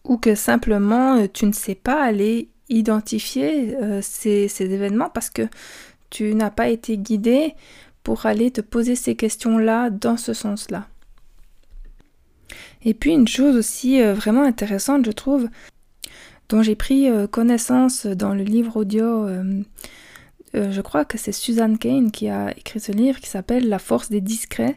ou 0.04 0.16
que 0.16 0.34
simplement 0.34 1.18
euh, 1.18 1.26
tu 1.32 1.46
ne 1.46 1.52
sais 1.52 1.74
pas 1.74 2.02
aller 2.02 2.48
identifier 2.68 3.76
ces, 4.00 4.50
événements 4.60 5.10
parce 5.10 5.28
que 5.28 5.42
tu 6.08 6.34
n'as 6.34 6.50
pas 6.50 6.68
été 6.68 6.96
guidé 6.96 7.54
pour 8.02 8.26
aller 8.26 8.50
te 8.50 8.60
poser 8.60 8.96
ces 8.96 9.14
questions-là 9.14 9.90
dans 9.90 10.16
ce 10.16 10.32
sens-là. 10.32 10.86
Et 12.84 12.94
puis 12.94 13.12
une 13.12 13.28
chose 13.28 13.56
aussi 13.56 14.00
euh, 14.00 14.14
vraiment 14.14 14.42
intéressante, 14.42 15.06
je 15.06 15.12
trouve, 15.12 15.48
dont 16.48 16.62
j'ai 16.62 16.74
pris 16.74 17.08
euh, 17.08 17.26
connaissance 17.26 18.06
dans 18.06 18.34
le 18.34 18.42
livre 18.42 18.76
audio, 18.76 19.26
euh, 19.26 19.62
je 20.54 20.80
crois 20.80 21.04
que 21.04 21.16
c'est 21.16 21.32
Suzanne 21.32 21.78
Kane 21.78 22.10
qui 22.10 22.28
a 22.28 22.50
écrit 22.56 22.80
ce 22.80 22.92
livre 22.92 23.20
qui 23.20 23.30
s'appelle 23.30 23.68
La 23.68 23.78
force 23.78 24.10
des 24.10 24.20
discrets. 24.20 24.76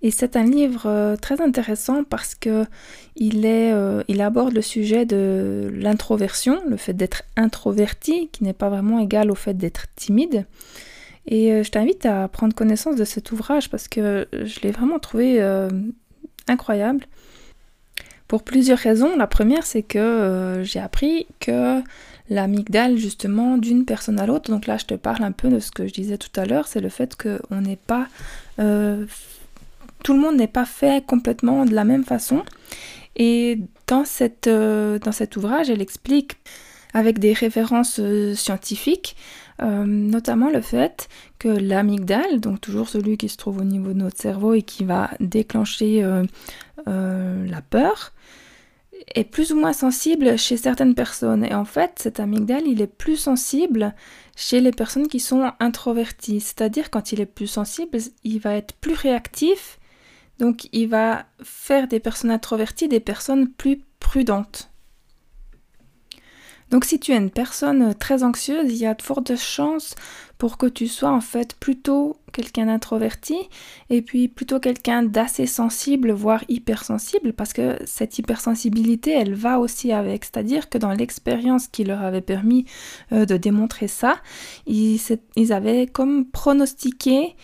Et 0.00 0.10
c'est 0.10 0.36
un 0.36 0.44
livre 0.44 1.16
très 1.20 1.40
intéressant 1.40 2.02
parce 2.02 2.34
que 2.34 2.64
il, 3.14 3.44
est, 3.46 3.72
il 4.08 4.20
aborde 4.20 4.52
le 4.52 4.62
sujet 4.62 5.06
de 5.06 5.70
l'introversion, 5.72 6.60
le 6.68 6.76
fait 6.76 6.92
d'être 6.92 7.22
introverti, 7.36 8.28
qui 8.32 8.42
n'est 8.42 8.52
pas 8.52 8.68
vraiment 8.68 8.98
égal 8.98 9.30
au 9.30 9.36
fait 9.36 9.54
d'être 9.54 9.86
timide. 9.94 10.44
Et 11.26 11.52
euh, 11.52 11.62
je 11.62 11.70
t'invite 11.70 12.06
à 12.06 12.28
prendre 12.28 12.54
connaissance 12.54 12.96
de 12.96 13.04
cet 13.04 13.32
ouvrage 13.32 13.70
parce 13.70 13.88
que 13.88 14.26
je 14.32 14.60
l'ai 14.60 14.70
vraiment 14.70 14.98
trouvé 14.98 15.40
euh, 15.40 15.68
incroyable. 16.48 17.06
Pour 18.28 18.42
plusieurs 18.42 18.78
raisons. 18.78 19.14
La 19.16 19.26
première, 19.26 19.64
c'est 19.66 19.82
que 19.82 19.98
euh, 19.98 20.64
j'ai 20.64 20.80
appris 20.80 21.26
que 21.38 21.82
l'amygdale, 22.30 22.96
justement, 22.96 23.58
d'une 23.58 23.84
personne 23.84 24.18
à 24.18 24.26
l'autre, 24.26 24.50
donc 24.50 24.66
là 24.66 24.78
je 24.78 24.86
te 24.86 24.94
parle 24.94 25.22
un 25.22 25.32
peu 25.32 25.50
de 25.50 25.58
ce 25.58 25.70
que 25.70 25.86
je 25.86 25.92
disais 25.92 26.16
tout 26.16 26.40
à 26.40 26.46
l'heure, 26.46 26.66
c'est 26.66 26.80
le 26.80 26.88
fait 26.88 27.14
qu'on 27.14 27.60
n'est 27.60 27.76
pas... 27.76 28.06
tout 28.56 30.14
le 30.14 30.18
monde 30.18 30.36
n'est 30.36 30.46
pas 30.46 30.64
fait 30.64 31.04
complètement 31.04 31.66
de 31.66 31.74
la 31.74 31.84
même 31.84 32.04
façon. 32.04 32.42
Et 33.16 33.58
dans, 33.86 34.06
cette, 34.06 34.48
dans 34.48 35.12
cet 35.12 35.36
ouvrage, 35.36 35.68
elle 35.68 35.82
explique 35.82 36.38
avec 36.94 37.18
des 37.18 37.34
références 37.34 38.00
scientifiques 38.34 39.14
euh, 39.62 39.84
notamment 39.86 40.50
le 40.50 40.60
fait 40.60 41.08
que 41.38 41.48
l'amygdale, 41.48 42.40
donc 42.40 42.60
toujours 42.60 42.88
celui 42.88 43.16
qui 43.16 43.28
se 43.28 43.36
trouve 43.36 43.58
au 43.58 43.64
niveau 43.64 43.92
de 43.92 43.98
notre 43.98 44.18
cerveau 44.18 44.54
et 44.54 44.62
qui 44.62 44.84
va 44.84 45.10
déclencher 45.20 46.02
euh, 46.02 46.24
euh, 46.88 47.46
la 47.46 47.62
peur, 47.62 48.12
est 49.14 49.24
plus 49.24 49.52
ou 49.52 49.56
moins 49.56 49.72
sensible 49.72 50.36
chez 50.36 50.56
certaines 50.56 50.94
personnes. 50.94 51.44
Et 51.44 51.54
en 51.54 51.64
fait, 51.64 51.92
cet 51.96 52.18
amygdale, 52.18 52.66
il 52.66 52.80
est 52.80 52.86
plus 52.86 53.16
sensible 53.16 53.94
chez 54.36 54.60
les 54.60 54.72
personnes 54.72 55.06
qui 55.06 55.20
sont 55.20 55.52
introverties. 55.60 56.40
C'est-à-dire, 56.40 56.90
quand 56.90 57.12
il 57.12 57.20
est 57.20 57.26
plus 57.26 57.46
sensible, 57.46 57.98
il 58.24 58.40
va 58.40 58.54
être 58.54 58.74
plus 58.74 58.94
réactif. 58.94 59.78
Donc, 60.38 60.68
il 60.72 60.88
va 60.88 61.26
faire 61.42 61.86
des 61.86 62.00
personnes 62.00 62.30
introverties 62.30 62.88
des 62.88 63.00
personnes 63.00 63.48
plus 63.48 63.80
prudentes. 64.00 64.71
Donc 66.72 66.86
si 66.86 66.98
tu 66.98 67.12
es 67.12 67.16
une 67.18 67.30
personne 67.30 67.94
très 67.94 68.22
anxieuse, 68.22 68.72
il 68.72 68.78
y 68.78 68.86
a 68.86 68.94
de 68.94 69.02
fortes 69.02 69.36
chances 69.36 69.94
pour 70.38 70.56
que 70.56 70.64
tu 70.64 70.88
sois 70.88 71.10
en 71.10 71.20
fait 71.20 71.54
plutôt 71.54 72.16
quelqu'un 72.32 72.64
d'introverti 72.64 73.36
et 73.90 74.00
puis 74.00 74.26
plutôt 74.26 74.58
quelqu'un 74.58 75.02
d'assez 75.02 75.44
sensible, 75.44 76.12
voire 76.12 76.42
hypersensible, 76.48 77.34
parce 77.34 77.52
que 77.52 77.76
cette 77.84 78.18
hypersensibilité, 78.18 79.10
elle 79.10 79.34
va 79.34 79.60
aussi 79.60 79.92
avec. 79.92 80.24
C'est-à-dire 80.24 80.70
que 80.70 80.78
dans 80.78 80.92
l'expérience 80.92 81.68
qui 81.68 81.84
leur 81.84 82.00
avait 82.00 82.22
permis 82.22 82.64
euh, 83.12 83.26
de 83.26 83.36
démontrer 83.36 83.86
ça, 83.86 84.16
ils, 84.66 84.98
avaient 85.52 85.86
comme 85.86 86.24
pronostiqué 86.24 87.36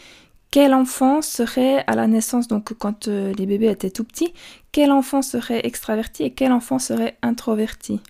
quel 0.50 0.72
enfant 0.72 1.20
serait 1.20 1.84
à 1.86 1.94
la 1.94 2.06
naissance, 2.06 2.48
donc 2.48 2.72
quand 2.72 3.08
euh, 3.08 3.34
les 3.34 3.44
bébés 3.44 3.68
étaient 3.68 3.90
tout 3.90 4.04
petits, 4.04 4.32
quel 4.72 4.90
enfant 4.90 5.20
serait 5.20 5.66
extraverti 5.66 6.22
et 6.22 6.30
quel 6.30 6.50
enfant 6.50 6.78
serait 6.78 7.18
introverti. 7.20 8.00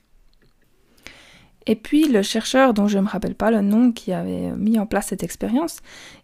Et 1.68 1.76
puis 1.76 2.09
le 2.09 2.22
chercheur, 2.22 2.72
dont 2.72 2.88
je 2.88 2.96
ne 2.96 3.04
me 3.04 3.09
rappelle 3.09 3.35
pas 3.35 3.50
le 3.50 3.61
nom, 3.61 3.92
qui 3.92 4.12
avait 4.12 4.52
mis 4.57 4.78
en 4.78 4.87
place 4.87 5.09
cette 5.09 5.22
expérience, 5.22 5.76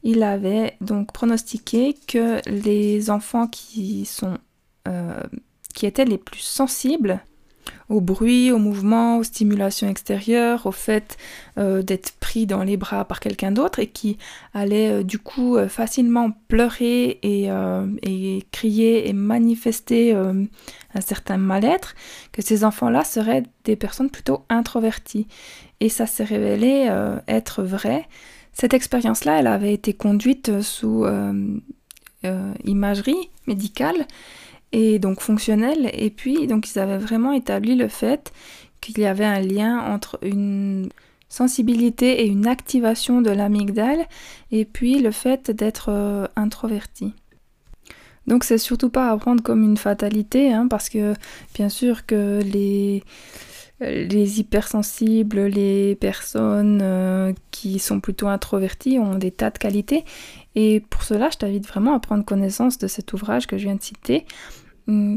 il 0.02 0.22
avait 0.22 0.76
donc 0.80 1.12
pronostiqué 1.12 1.94
que 2.09 2.40
les 2.48 3.11
enfants 3.11 3.46
qui 3.46 4.07
sont 4.07 4.38
euh, 4.88 5.22
qui 5.74 5.85
étaient 5.87 6.07
les 6.07 6.18
plus 6.18 6.40
sensibles 6.40 7.20
au 7.88 8.00
bruit, 8.00 8.50
au 8.50 8.59
mouvement, 8.59 9.18
aux 9.18 9.22
stimulations 9.22 9.88
extérieures, 9.88 10.66
au 10.66 10.72
fait 10.72 11.16
euh, 11.59 11.83
d'être 11.83 12.12
pris 12.18 12.46
dans 12.46 12.62
les 12.62 12.77
bras 12.77 13.05
par 13.05 13.20
quelqu'un 13.20 13.53
d'autre 13.53 13.79
et 13.79 13.87
qui 13.87 14.18
allait 14.55 14.90
euh, 14.90 15.03
du 15.03 15.18
coup 15.18 15.57
euh, 15.57 15.68
facilement 15.68 16.31
pleurer 16.48 17.18
et, 17.22 17.48
et, 18.03 18.46
crier 18.53 19.09
et 19.09 19.12
manifester 19.12 20.14
un 20.14 21.00
certain 21.00 21.37
mal-être, 21.37 21.94
que 22.33 22.42
ces 22.42 22.64
enfants-là 22.64 23.05
seraient 23.05 23.42
des 23.64 23.77
personnes 23.77 24.11
plutôt 24.11 24.44
introverties. 24.48 25.27
Et 25.81 25.88
ça 25.88 26.07
s'est 26.07 26.24
révélé 26.24 26.90
être 27.27 27.62
vrai. 27.62 28.07
Cette 28.53 28.74
expérience-là, 28.74 29.40
elle 29.40 29.46
avait 29.46 29.74
été 29.74 29.92
conduite 29.92 30.62
sous 30.62 31.05
imagerie 32.64 33.31
médicale 33.46 34.07
et 34.75 34.99
donc 34.99 35.21
fonctionnel. 35.21 35.89
Et 35.95 36.11
puis, 36.11 36.47
donc, 36.49 36.69
ils 36.69 36.79
avaient 36.79 36.99
vraiment 36.99 37.33
établi 37.33 37.77
le 37.77 37.89
fait 37.89 38.33
qu'il 38.81 38.99
y 38.99 39.07
avait 39.07 39.25
un 39.25 39.41
lien 39.41 39.79
entre 39.81 40.19
une 40.23 40.89
sensibilité 41.29 42.23
et 42.23 42.27
une 42.27 42.47
activation 42.47 43.23
de 43.23 43.31
l'amygdale, 43.31 44.07
et 44.53 44.65
puis 44.65 45.01
le 45.01 45.11
fait 45.11 45.51
d'être 45.51 45.89
euh, 45.89 46.27
introverti. 46.37 47.15
Donc 48.27 48.45
c'est 48.45 48.59
surtout 48.59 48.89
pas 48.89 49.11
à 49.11 49.17
prendre 49.17 49.43
comme 49.43 49.63
une 49.63 49.77
fatalité, 49.77 50.53
hein, 50.53 50.67
parce 50.69 50.89
que 50.89 51.15
bien 51.55 51.69
sûr 51.69 52.07
que 52.07 52.41
les, 52.43 53.03
les 53.81 54.41
hypersensibles, 54.41 55.47
les 55.47 55.95
personnes 55.97 56.81
euh, 56.83 57.33
qui 57.51 57.79
sont 57.79 58.01
plutôt 58.01 58.29
introverties 58.29 58.99
ont 58.99 59.17
des 59.17 59.31
tas 59.31 59.51
de 59.51 59.59
qualités. 59.59 60.05
Et 60.55 60.81
pour 60.89 61.03
cela, 61.03 61.31
je 61.31 61.39
t'invite 61.39 61.67
vraiment 61.67 61.95
à 61.95 62.01
prendre 62.01 62.25
connaissance 62.25 62.79
de 62.79 62.87
cet 62.87 63.13
ouvrage 63.13 63.47
que 63.47 63.59
je 63.59 63.65
viens 63.65 63.77
de 63.77 63.83
citer, 63.83 64.25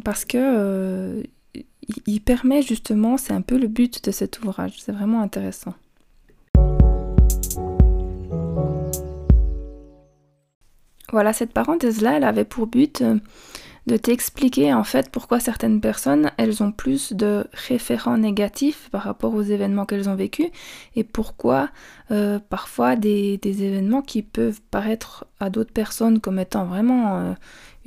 parce 0.03 0.25
que 0.25 0.38
euh, 0.38 1.23
il 2.06 2.21
permet 2.21 2.62
justement, 2.62 3.17
c'est 3.17 3.34
un 3.34 3.41
peu 3.41 3.58
le 3.58 3.67
but 3.67 4.03
de 4.03 4.12
cet 4.12 4.39
ouvrage, 4.43 4.73
c'est 4.80 4.91
vraiment 4.91 5.21
intéressant. 5.21 5.73
Voilà, 11.12 11.32
cette 11.32 11.53
parenthèse-là, 11.53 12.17
elle 12.17 12.25
avait 12.25 12.43
pour 12.43 12.67
but 12.67 13.01
euh, 13.01 13.15
de 13.88 13.95
t'expliquer 13.95 14.73
en 14.73 14.84
fait 14.84 15.10
pourquoi 15.10 15.39
certaines 15.39 15.80
personnes, 15.80 16.32
elles 16.36 16.62
ont 16.62 16.73
plus 16.73 17.13
de 17.13 17.45
référents 17.53 18.17
négatifs 18.17 18.89
par 18.91 19.03
rapport 19.03 19.34
aux 19.34 19.41
événements 19.41 19.86
qu'elles 19.86 20.10
ont 20.10 20.15
vécus 20.15 20.49
et 20.97 21.06
pourquoi 21.06 21.69
euh, 22.12 22.39
parfois 22.49 22.97
des, 22.97 23.39
événements 23.41 24.01
qui 24.01 24.21
peuvent 24.21 24.60
paraître 24.69 25.25
à 25.39 25.49
d'autres 25.49 25.71
personnes 25.71 26.19
comme 26.19 26.39
étant 26.39 26.65
vraiment 26.65 27.36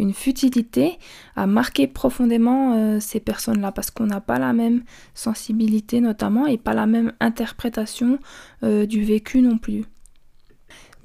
une 0.00 0.14
futilité 0.14 0.98
à 1.36 1.46
marquer 1.46 1.86
profondément 1.86 2.98
ces 3.00 3.20
personnes-là 3.20 3.72
parce 3.72 3.90
qu'on 3.90 4.06
n'a 4.06 4.20
pas 4.20 4.38
la 4.38 4.52
même 4.52 4.82
sensibilité 5.14 6.00
notamment 6.00 6.46
et 6.46 6.58
pas 6.58 6.74
la 6.74 6.86
même 6.86 7.12
interprétation 7.20 8.18
du 8.62 9.04
vécu 9.04 9.42
non 9.42 9.58
plus. 9.58 9.84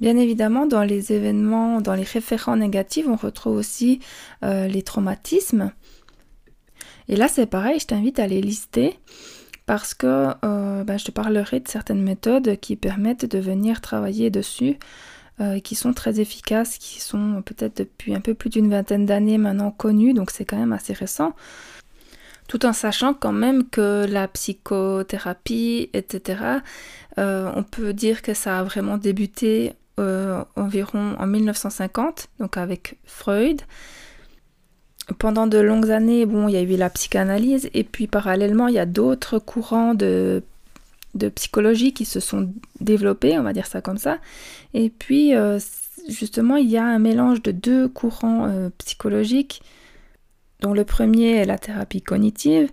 Bien 0.00 0.16
évidemment, 0.18 0.66
dans 0.66 0.82
les 0.82 1.12
événements, 1.12 1.80
dans 1.80 1.94
les 1.94 2.04
référents 2.04 2.56
négatifs, 2.56 3.06
on 3.08 3.16
retrouve 3.16 3.56
aussi 3.56 4.00
euh, 4.44 4.66
les 4.66 4.82
traumatismes. 4.82 5.72
Et 7.08 7.16
là, 7.16 7.28
c'est 7.28 7.46
pareil, 7.46 7.78
je 7.80 7.86
t'invite 7.86 8.18
à 8.18 8.26
les 8.26 8.42
lister 8.42 8.98
parce 9.64 9.94
que 9.94 10.28
euh, 10.44 10.84
ben, 10.84 10.98
je 10.98 11.06
te 11.06 11.10
parlerai 11.10 11.60
de 11.60 11.68
certaines 11.68 12.02
méthodes 12.02 12.56
qui 12.60 12.76
permettent 12.76 13.24
de 13.24 13.38
venir 13.38 13.80
travailler 13.80 14.28
dessus, 14.30 14.76
euh, 15.40 15.60
qui 15.60 15.74
sont 15.74 15.92
très 15.92 16.20
efficaces, 16.20 16.78
qui 16.78 17.00
sont 17.00 17.42
peut-être 17.44 17.78
depuis 17.78 18.14
un 18.14 18.20
peu 18.20 18.34
plus 18.34 18.50
d'une 18.50 18.70
vingtaine 18.70 19.06
d'années 19.06 19.38
maintenant 19.38 19.70
connues, 19.70 20.14
donc 20.14 20.30
c'est 20.30 20.44
quand 20.44 20.58
même 20.58 20.72
assez 20.72 20.92
récent 20.92 21.34
tout 22.48 22.64
en 22.64 22.72
sachant 22.72 23.12
quand 23.12 23.32
même 23.32 23.68
que 23.68 24.06
la 24.08 24.28
psychothérapie, 24.28 25.90
etc., 25.92 26.60
on 27.16 27.64
peut 27.68 27.92
dire 27.92 28.22
que 28.22 28.34
ça 28.34 28.60
a 28.60 28.62
vraiment 28.62 28.98
débuté 28.98 29.72
euh, 29.98 30.44
environ 30.56 31.16
en 31.18 31.26
1950, 31.26 32.28
donc 32.38 32.58
avec 32.58 32.98
Freud. 33.06 33.62
Pendant 35.18 35.46
de 35.46 35.56
longues 35.56 35.90
années, 35.90 36.26
bon, 36.26 36.48
il 36.48 36.52
y 36.52 36.56
a 36.58 36.60
eu 36.60 36.76
la 36.76 36.90
psychanalyse, 36.90 37.70
et 37.72 37.82
puis 37.82 38.06
parallèlement, 38.06 38.68
il 38.68 38.74
y 38.74 38.78
a 38.78 38.84
d'autres 38.84 39.38
courants 39.38 39.94
de, 39.94 40.42
de 41.16 41.28
psychologie 41.28 41.92
qui 41.92 42.04
se 42.04 42.20
sont 42.20 42.52
développés, 42.80 43.38
on 43.38 43.42
va 43.42 43.52
dire 43.52 43.66
ça 43.66 43.80
comme 43.80 43.98
ça. 43.98 44.18
Et 44.74 44.90
puis, 44.90 45.34
euh, 45.34 45.58
justement, 46.08 46.56
il 46.56 46.68
y 46.68 46.76
a 46.76 46.84
un 46.84 46.98
mélange 46.98 47.42
de 47.42 47.52
deux 47.52 47.88
courants 47.88 48.46
euh, 48.46 48.70
psychologiques, 48.78 49.62
dont 50.60 50.72
le 50.72 50.84
premier 50.84 51.36
est 51.36 51.44
la 51.44 51.58
thérapie 51.58 52.02
cognitive, 52.02 52.70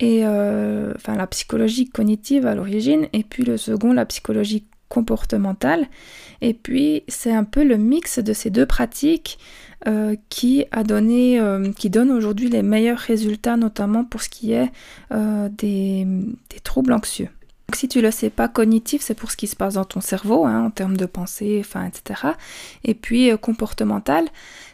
et 0.00 0.26
enfin 0.26 1.14
la 1.14 1.28
psychologie 1.28 1.88
cognitive 1.88 2.44
à 2.46 2.56
l'origine, 2.56 3.06
et 3.12 3.22
puis 3.22 3.44
le 3.44 3.56
second, 3.56 3.92
la 3.92 4.04
psychologie 4.04 4.64
comportementale. 4.88 5.86
Et 6.40 6.54
puis 6.54 7.04
c'est 7.08 7.32
un 7.32 7.44
peu 7.44 7.64
le 7.64 7.76
mix 7.76 8.18
de 8.18 8.32
ces 8.32 8.50
deux 8.50 8.66
pratiques 8.66 9.38
euh, 9.86 10.14
qui 10.28 10.64
a 10.70 10.82
euh, 10.82 11.72
donne 11.86 12.10
aujourd'hui 12.10 12.48
les 12.48 12.62
meilleurs 12.62 12.98
résultats, 12.98 13.56
notamment 13.56 14.04
pour 14.04 14.22
ce 14.22 14.28
qui 14.28 14.52
est 14.52 14.70
euh, 15.12 15.48
des, 15.48 16.06
troubles 16.62 16.92
anxieux. 16.92 17.28
Donc, 17.72 17.78
si 17.78 17.88
tu 17.88 18.02
le 18.02 18.10
sais 18.10 18.28
pas 18.28 18.48
cognitif, 18.48 19.00
c'est 19.00 19.14
pour 19.14 19.30
ce 19.30 19.36
qui 19.38 19.46
se 19.46 19.56
passe 19.56 19.74
dans 19.74 19.86
ton 19.86 20.02
cerveau, 20.02 20.44
hein, 20.44 20.66
en 20.66 20.70
termes 20.70 20.98
de 20.98 21.06
pensée, 21.06 21.62
etc. 21.86 22.32
Et 22.84 22.92
puis 22.92 23.30
comportemental, 23.40 24.26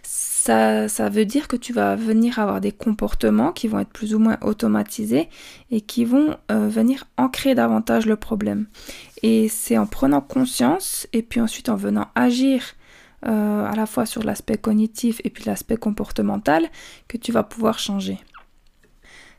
ça, 0.03 1.09
veut 1.09 1.25
dire 1.25 1.47
que 1.47 1.55
tu 1.55 1.73
vas 1.73 1.95
venir 1.95 2.41
avoir 2.41 2.61
des 2.61 2.73
comportements 2.73 3.53
qui 3.53 3.69
vont 3.69 3.79
être 3.79 3.93
plus 3.93 4.17
ou 4.17 4.19
moins 4.19 4.37
automatisés 4.43 5.29
et 5.71 5.81
qui 5.81 6.05
vont 6.05 6.37
venir 6.49 7.05
ancrer 7.17 7.55
davantage 7.55 8.05
le 8.05 8.17
problème. 8.17 8.67
Et 9.23 9.49
c'est 9.49 9.79
en 9.79 9.87
prenant 9.87 10.21
conscience 10.21 11.07
et 11.13 11.23
puis 11.23 11.41
ensuite 11.41 11.69
en 11.69 11.77
venant 11.77 12.09
agir 12.17 12.75
euh, 13.27 13.65
à 13.65 13.75
la 13.75 13.87
fois 13.87 14.07
sur 14.07 14.25
l'aspect 14.25 14.59
cognitif 14.59 15.21
et 15.23 15.31
puis 15.31 15.45
l'aspect 15.45 15.77
comportemental 15.77 16.69
que 17.07 17.17
tu 17.17 17.31
vas 17.31 17.45
pouvoir 17.45 17.79
changer. 17.79 18.19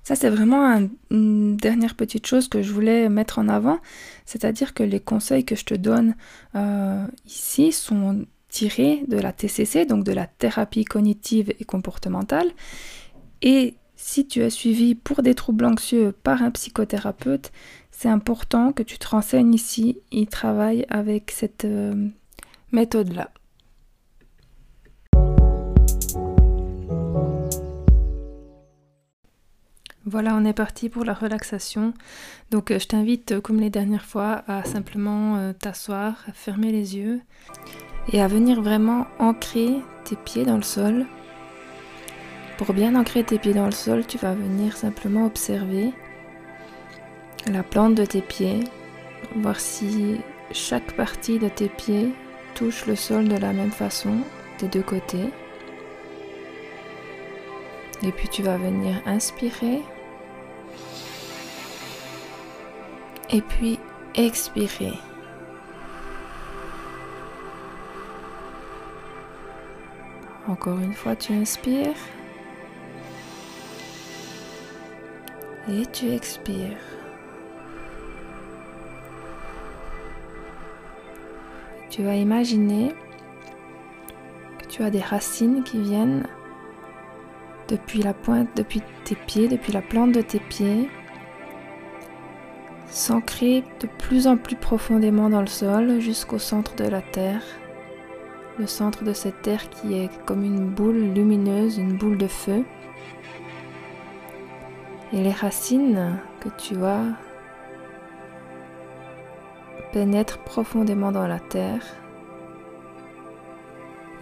Ça, 0.03 0.15
c'est 0.15 0.29
vraiment 0.29 0.87
une 1.11 1.57
dernière 1.57 1.95
petite 1.95 2.25
chose 2.25 2.47
que 2.47 2.61
je 2.61 2.71
voulais 2.71 3.09
mettre 3.09 3.39
en 3.39 3.47
avant, 3.47 3.79
c'est-à-dire 4.25 4.73
que 4.73 4.83
les 4.83 4.99
conseils 4.99 5.45
que 5.45 5.55
je 5.55 5.65
te 5.65 5.75
donne 5.75 6.15
euh, 6.55 7.05
ici 7.25 7.71
sont 7.71 8.25
tirés 8.49 9.03
de 9.07 9.17
la 9.17 9.31
TCC, 9.31 9.85
donc 9.85 10.03
de 10.03 10.11
la 10.11 10.25
thérapie 10.25 10.85
cognitive 10.85 11.53
et 11.59 11.65
comportementale. 11.65 12.49
Et 13.41 13.75
si 13.95 14.25
tu 14.25 14.41
es 14.41 14.49
suivi 14.49 14.95
pour 14.95 15.21
des 15.21 15.35
troubles 15.35 15.65
anxieux 15.65 16.13
par 16.23 16.41
un 16.41 16.51
psychothérapeute, 16.51 17.51
c'est 17.91 18.09
important 18.09 18.71
que 18.71 18.81
tu 18.81 18.97
te 18.97 19.07
renseignes 19.07 19.53
ici 19.53 19.99
et 20.11 20.25
travailles 20.25 20.85
avec 20.89 21.31
cette 21.31 21.65
euh, 21.65 22.07
méthode-là. 22.71 23.29
Voilà, 30.11 30.33
on 30.33 30.43
est 30.43 30.53
parti 30.53 30.89
pour 30.89 31.05
la 31.05 31.13
relaxation. 31.13 31.93
Donc 32.49 32.71
euh, 32.71 32.79
je 32.79 32.87
t'invite, 32.87 33.33
euh, 33.33 33.41
comme 33.41 33.59
les 33.59 33.69
dernières 33.69 34.05
fois, 34.05 34.43
à 34.47 34.63
simplement 34.63 35.53
t'asseoir, 35.53 36.23
à 36.27 36.31
fermer 36.33 36.71
les 36.71 36.97
yeux 36.97 37.21
et 38.11 38.19
à 38.19 38.27
venir 38.27 38.59
vraiment 38.59 39.05
ancrer 39.19 39.75
tes 40.05 40.15
pieds 40.15 40.45
dans 40.45 40.57
le 40.57 40.63
sol. 40.63 41.05
Pour 42.57 42.73
bien 42.73 42.95
ancrer 42.95 43.23
tes 43.23 43.37
pieds 43.37 43.53
dans 43.53 43.67
le 43.67 43.71
sol, 43.71 44.03
tu 44.07 44.17
vas 44.17 44.33
venir 44.33 44.75
simplement 44.75 45.27
observer 45.27 45.93
la 47.45 47.61
plante 47.61 47.93
de 47.93 48.05
tes 48.05 48.21
pieds, 48.21 48.61
voir 49.35 49.59
si 49.59 50.17
chaque 50.51 50.93
partie 50.93 51.37
de 51.37 51.49
tes 51.49 51.69
pieds 51.69 52.09
touche 52.55 52.87
le 52.87 52.95
sol 52.95 53.27
de 53.27 53.37
la 53.37 53.53
même 53.53 53.71
façon 53.71 54.17
des 54.59 54.67
deux 54.67 54.81
côtés. 54.81 55.29
Et 58.01 58.11
puis 58.11 58.27
tu 58.27 58.41
vas 58.41 58.57
venir 58.57 59.01
inspirer. 59.05 59.83
Et 63.31 63.41
puis 63.41 63.79
expirer. 64.15 64.93
Encore 70.47 70.79
une 70.79 70.93
fois, 70.93 71.15
tu 71.15 71.33
inspires. 71.33 71.95
Et 75.69 75.85
tu 75.87 76.11
expires. 76.11 76.77
tu 81.89 82.05
vas 82.05 82.15
imaginer 82.15 82.93
que 84.57 84.65
tu 84.67 84.83
as 84.83 84.89
des 84.89 85.01
racines 85.01 85.63
qui 85.63 85.81
viennent 85.81 86.25
depuis 87.67 88.01
la 88.01 88.13
pointe, 88.13 88.47
depuis 88.55 88.81
tes 89.03 89.15
pieds, 89.15 89.49
depuis 89.49 89.73
la 89.73 89.81
plante 89.81 90.13
de 90.13 90.21
tes 90.21 90.39
pieds, 90.39 90.89
s'ancrer 92.89 93.63
de 93.79 93.87
plus 93.87 94.27
en 94.27 94.37
plus 94.37 94.55
profondément 94.55 95.29
dans 95.29 95.41
le 95.41 95.47
sol 95.47 95.99
jusqu'au 95.99 96.39
centre 96.39 96.75
de 96.75 96.85
la 96.85 97.01
terre. 97.01 97.41
Le 98.57 98.67
centre 98.67 99.03
de 99.03 99.13
cette 99.13 99.41
terre 99.41 99.69
qui 99.69 99.93
est 99.93 100.09
comme 100.25 100.43
une 100.43 100.67
boule 100.67 101.13
lumineuse, 101.13 101.77
une 101.77 101.97
boule 101.97 102.17
de 102.17 102.27
feu. 102.27 102.63
Et 105.13 105.21
les 105.23 105.31
racines 105.31 106.19
que 106.39 106.49
tu 106.57 106.83
as 106.83 107.03
pénètre 109.91 110.37
profondément 110.39 111.11
dans 111.11 111.27
la 111.27 111.39
terre 111.39 111.81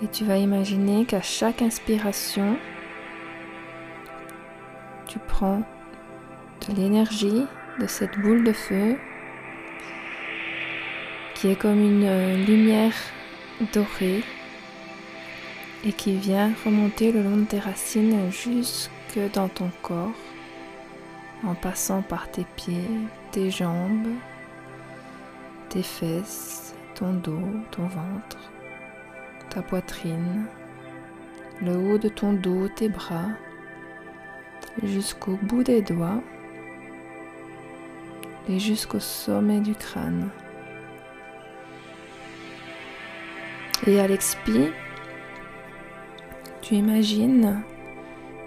et 0.01 0.07
tu 0.07 0.24
vas 0.24 0.38
imaginer 0.38 1.05
qu'à 1.05 1.22
chaque 1.22 1.61
inspiration, 1.61 2.57
tu 5.07 5.20
prends 5.20 5.63
de 6.68 6.76
l'énergie 6.76 7.45
de 7.80 7.88
cette 7.88 8.18
boule 8.20 8.44
de 8.44 8.54
feu 8.54 8.98
qui 11.36 11.50
est 11.50 11.56
comme 11.56 11.80
une 11.80 12.46
lumière 12.46 12.96
dorée 13.74 14.24
et 15.86 15.94
qui 15.94 16.18
vient 16.18 16.52
remonter 16.66 17.12
le 17.12 17.22
long 17.22 17.38
de 17.38 17.46
tes 17.46 17.60
racines 17.60 18.32
jusque 18.32 18.92
dans 19.34 19.48
ton 19.48 19.70
corps 19.84 20.12
en 21.46 21.54
passant 21.54 22.02
par 22.02 22.32
tes 22.32 22.46
pieds, 22.56 22.90
tes 23.32 23.52
jambes, 23.52 24.08
tes 25.70 25.84
fesses, 25.84 26.74
ton 26.96 27.14
dos, 27.14 27.52
ton 27.70 27.84
ventre, 27.84 28.52
ta 29.52 29.62
poitrine, 29.62 30.46
le 31.62 31.78
haut 31.78 31.98
de 32.00 32.10
ton 32.10 32.34
dos, 32.34 32.68
tes 32.70 32.90
bras, 32.90 33.30
jusqu'au 34.84 35.38
bout 35.44 35.64
des 35.64 35.84
doigts 35.84 36.24
et 38.50 38.60
jusqu'au 38.60 39.00
sommet 39.00 39.60
du 39.60 39.76
crâne. 39.76 40.30
Et 43.86 44.00
à 44.00 44.08
l'expire, 44.08 44.72
tu 46.62 46.76
imagines 46.76 47.62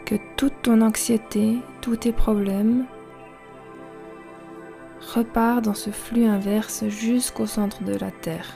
que 0.05 0.17
toute 0.37 0.63
ton 0.63 0.83
anxiété, 0.83 1.59
tous 1.81 1.97
tes 1.97 2.13
problèmes 2.13 2.85
repart 5.15 5.65
dans 5.65 5.75
ce 5.75 5.91
flux 5.91 6.27
inverse 6.27 6.87
jusqu'au 6.89 7.47
centre 7.47 7.83
de 7.85 7.95
la 7.95 8.11
Terre. 8.11 8.55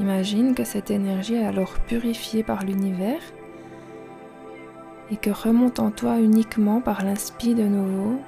Imagine 0.00 0.54
que 0.54 0.64
cette 0.64 0.90
énergie 0.90 1.34
est 1.34 1.44
alors 1.44 1.78
purifiée 1.80 2.42
par 2.42 2.64
l'univers 2.64 3.20
et 5.10 5.16
que 5.18 5.28
remonte 5.28 5.78
en 5.78 5.90
toi 5.90 6.18
uniquement 6.18 6.80
par 6.80 7.04
l'inspire 7.04 7.54
de 7.54 7.64
nouveau 7.64 8.18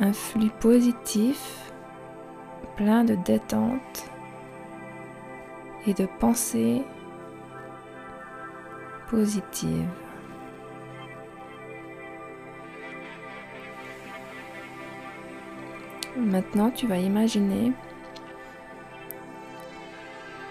un 0.00 0.12
flux 0.12 0.50
positif 0.58 1.70
plein 2.76 3.04
de 3.04 3.14
détente 3.14 4.10
et 5.86 5.94
de 5.94 6.08
pensées 6.18 6.82
positives. 9.08 9.86
Maintenant, 16.16 16.70
tu 16.70 16.88
vas 16.88 16.98
imaginer 16.98 17.72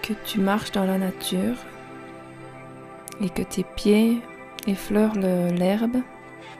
que 0.02 0.12
tu 0.24 0.40
marches 0.40 0.72
dans 0.72 0.84
la 0.84 0.98
nature 0.98 1.56
et 3.20 3.30
que 3.30 3.42
tes 3.42 3.64
pieds 3.64 4.20
effleurent 4.66 5.14
l'herbe, 5.14 5.96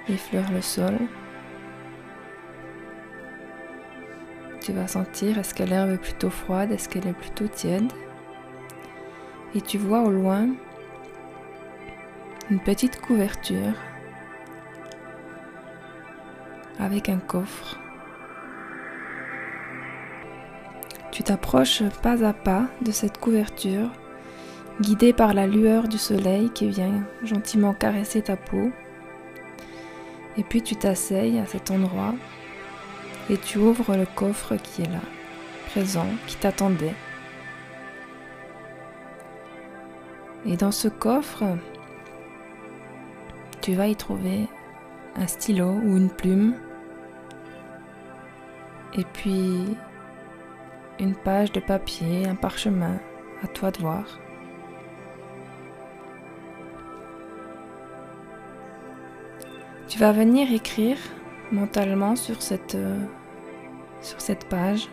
effleurent 0.09 0.53
le 0.53 0.61
sol. 0.61 0.97
Tu 4.61 4.73
vas 4.73 4.87
sentir 4.87 5.39
est-ce 5.39 5.55
que 5.55 5.65
l'herbe 5.65 5.91
est 5.91 5.99
plutôt 5.99 6.31
froide, 6.31 6.71
est-ce 6.71 6.89
qu'elle 6.89 7.09
est 7.09 7.13
plutôt 7.13 7.49
tiède. 7.49 7.93
Et 9.55 9.61
tu 9.61 9.77
vois 9.77 10.03
au 10.03 10.11
loin 10.11 10.49
une 12.51 12.61
petite 12.61 13.01
couverture 13.01 13.75
avec 16.79 17.09
un 17.09 17.19
coffre 17.19 17.82
Tu 21.13 21.23
t'approches 21.23 21.83
pas 22.03 22.25
à 22.25 22.33
pas 22.33 22.65
de 22.81 22.91
cette 22.91 23.19
couverture, 23.19 23.91
guidé 24.81 25.13
par 25.13 25.35
la 25.35 25.47
lueur 25.47 25.87
du 25.87 25.99
soleil 25.99 26.49
qui 26.51 26.69
vient 26.69 27.05
gentiment 27.23 27.75
caresser 27.75 28.23
ta 28.23 28.37
peau. 28.37 28.71
Et 30.39 30.43
puis 30.43 30.63
tu 30.63 30.75
t'asseyes 30.75 31.39
à 31.39 31.45
cet 31.45 31.71
endroit 31.71 32.15
et 33.29 33.37
tu 33.37 33.59
ouvres 33.59 33.95
le 33.95 34.07
coffre 34.07 34.57
qui 34.57 34.83
est 34.83 34.91
là, 34.91 35.03
présent, 35.69 36.07
qui 36.27 36.37
t'attendait. 36.37 36.95
Et 40.47 40.57
dans 40.57 40.73
ce 40.73 40.89
coffre, 40.89 41.45
tu 43.61 43.75
vas 43.75 43.87
y 43.87 43.97
trouver 43.97 44.49
un 45.17 45.27
stylo 45.27 45.67
ou 45.67 45.99
une 45.99 46.11
plume, 46.11 46.55
et 48.95 49.05
puis 49.13 49.77
une 50.99 51.15
page 51.15 51.53
de 51.53 51.61
papier, 51.61 52.27
un 52.27 52.35
parchemin, 52.35 53.01
à 53.43 53.47
toi 53.49 53.71
de 53.71 53.79
voir. 53.79 54.19
Tu 59.89 59.99
vas 59.99 60.13
venir 60.13 60.51
écrire 60.53 60.97
mentalement 61.51 62.17
sur 62.17 62.41
cette, 62.41 62.75
euh, 62.75 63.05
sur 64.01 64.21
cette 64.21 64.47
page. 64.47 64.89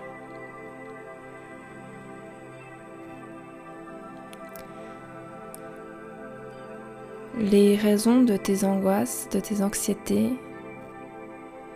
Les 7.38 7.78
raisons 7.78 8.24
de 8.24 8.36
tes 8.36 8.66
angoisses, 8.66 9.30
de 9.32 9.40
tes 9.40 9.64
anxiétés 9.64 10.34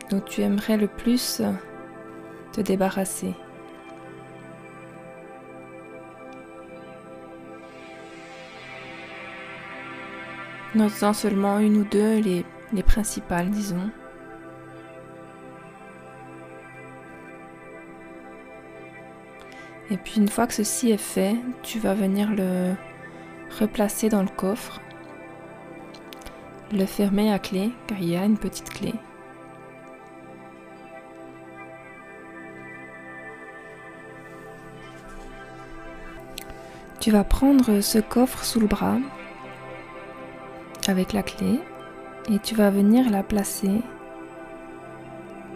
dont 0.09 0.19
tu 0.19 0.41
aimerais 0.41 0.75
le 0.75 0.87
plus 0.87 1.41
te 2.51 2.61
débarrasser. 2.61 3.33
Note-en 10.75 11.13
seulement 11.13 11.59
une 11.59 11.77
ou 11.77 11.83
deux, 11.83 12.19
les, 12.19 12.43
les 12.73 12.81
principales, 12.81 13.51
disons. 13.51 13.91
Et 19.91 19.97
puis 19.97 20.15
une 20.17 20.27
fois 20.27 20.47
que 20.47 20.53
ceci 20.53 20.89
est 20.89 20.97
fait, 20.97 21.35
tu 21.61 21.77
vas 21.77 21.93
venir 21.93 22.31
le 22.31 22.73
replacer 23.59 24.09
dans 24.09 24.23
le 24.23 24.29
coffre, 24.29 24.81
le 26.71 26.87
fermer 26.87 27.31
à 27.31 27.37
clé, 27.37 27.71
car 27.85 27.99
il 27.99 28.09
y 28.09 28.15
a 28.15 28.25
une 28.25 28.39
petite 28.39 28.71
clé. 28.71 28.95
Tu 36.99 37.11
vas 37.11 37.23
prendre 37.23 37.81
ce 37.81 37.99
coffre 37.99 38.43
sous 38.43 38.59
le 38.59 38.67
bras 38.67 38.97
avec 40.89 41.13
la 41.13 41.23
clé 41.23 41.59
et 42.31 42.39
tu 42.39 42.55
vas 42.55 42.69
venir 42.69 43.09
la 43.09 43.23
placer 43.23 43.81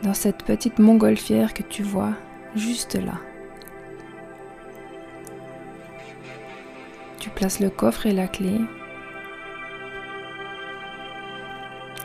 dans 0.03 0.13
cette 0.13 0.43
petite 0.43 0.80
montgolfière 0.80 1.53
que 1.53 1.63
tu 1.63 1.84
vois 1.84 2.13
juste 2.55 2.95
là. 2.95 3.15
Tu 7.19 7.30
places 7.30 7.59
le 7.59 7.69
coffre 7.69 8.05
et 8.05 8.13
la 8.13 8.28
clé. 8.28 8.59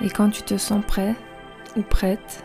Et 0.03 0.11
quand 0.11 0.31
tu 0.31 0.43
te 0.43 0.57
sens 0.57 0.85
prêt 0.85 1.15
ou 1.77 1.83
prête, 1.83 2.45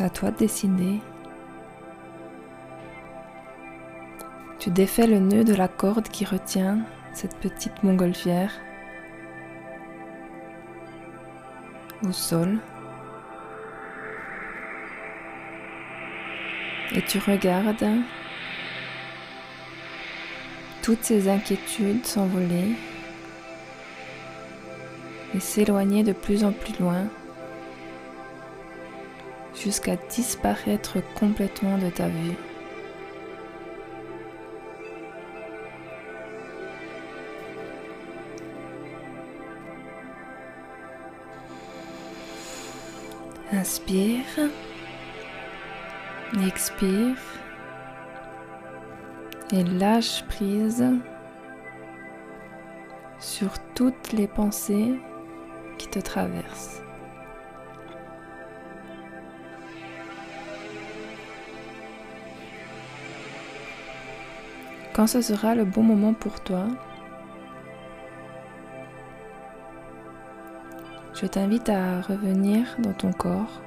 à 0.00 0.10
toi 0.10 0.30
de 0.30 0.36
décider. 0.36 1.00
Tu 4.58 4.70
défais 4.70 5.06
le 5.06 5.18
nœud 5.18 5.44
de 5.44 5.54
la 5.54 5.68
corde 5.68 6.08
qui 6.08 6.24
retient 6.24 6.78
cette 7.14 7.36
petite 7.36 7.82
montgolfière 7.82 8.52
au 12.06 12.12
sol. 12.12 12.58
Et 16.94 17.02
tu 17.02 17.18
regardes 17.18 17.86
toutes 20.82 21.02
ces 21.02 21.28
inquiétudes 21.28 22.04
s'envoler 22.04 22.72
et 25.34 25.40
s'éloigner 25.40 26.04
de 26.04 26.12
plus 26.12 26.44
en 26.44 26.52
plus 26.52 26.78
loin 26.78 27.06
jusqu'à 29.54 29.96
disparaître 29.96 30.98
complètement 31.14 31.78
de 31.78 31.88
ta 31.88 32.08
vue. 32.08 32.36
Inspire. 43.64 44.50
Expire. 46.46 47.16
Et 49.52 49.64
lâche 49.64 50.22
prise 50.24 50.84
sur 53.18 53.48
toutes 53.74 54.12
les 54.12 54.28
pensées 54.28 54.92
qui 55.78 55.88
te 55.88 55.98
traversent. 55.98 56.82
Quand 64.92 65.06
ce 65.06 65.22
sera 65.22 65.54
le 65.54 65.64
bon 65.64 65.82
moment 65.82 66.12
pour 66.12 66.40
toi, 66.40 66.66
je 71.24 71.28
t'invite 71.30 71.70
à 71.70 72.02
revenir 72.02 72.76
dans 72.80 72.92
ton 72.92 73.10
corps, 73.10 73.62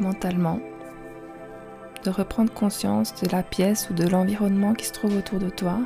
mentalement, 0.00 0.60
de 2.04 2.10
reprendre 2.10 2.50
conscience 2.50 3.14
de 3.20 3.28
la 3.30 3.42
pièce 3.42 3.90
ou 3.90 3.92
de 3.92 4.08
l'environnement 4.08 4.72
qui 4.72 4.86
se 4.86 4.94
trouve 4.94 5.18
autour 5.18 5.40
de 5.40 5.50
toi. 5.50 5.80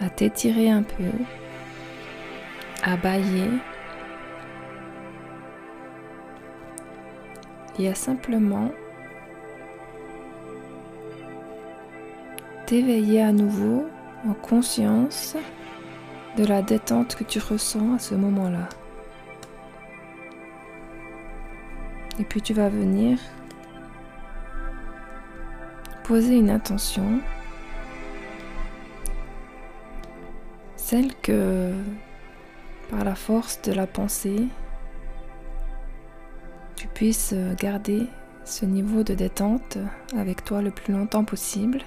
à 0.00 0.08
t'étirer 0.08 0.70
un 0.70 0.82
peu, 0.82 1.10
à 2.82 2.96
bailler 2.96 3.50
et 7.78 7.88
à 7.88 7.94
simplement 7.94 8.70
t'éveiller 12.70 13.20
à 13.20 13.32
nouveau 13.32 13.88
en 14.24 14.32
conscience 14.32 15.34
de 16.36 16.44
la 16.44 16.62
détente 16.62 17.16
que 17.16 17.24
tu 17.24 17.40
ressens 17.40 17.94
à 17.94 17.98
ce 17.98 18.14
moment-là. 18.14 18.68
Et 22.20 22.22
puis 22.22 22.40
tu 22.40 22.54
vas 22.54 22.68
venir 22.68 23.18
poser 26.04 26.36
une 26.36 26.48
intention, 26.48 27.18
celle 30.76 31.12
que 31.16 31.72
par 32.88 33.02
la 33.02 33.16
force 33.16 33.60
de 33.62 33.72
la 33.72 33.88
pensée, 33.88 34.46
tu 36.76 36.86
puisses 36.86 37.34
garder 37.58 38.06
ce 38.44 38.64
niveau 38.64 39.02
de 39.02 39.14
détente 39.14 39.76
avec 40.16 40.44
toi 40.44 40.62
le 40.62 40.70
plus 40.70 40.92
longtemps 40.92 41.24
possible 41.24 41.80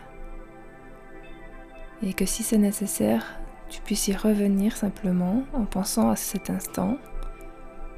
et 2.03 2.13
que 2.13 2.25
si 2.25 2.43
c'est 2.43 2.57
nécessaire, 2.57 3.39
tu 3.69 3.81
puisses 3.81 4.07
y 4.09 4.15
revenir 4.15 4.75
simplement 4.75 5.43
en 5.53 5.65
pensant 5.65 6.09
à 6.09 6.15
cet 6.15 6.49
instant 6.49 6.97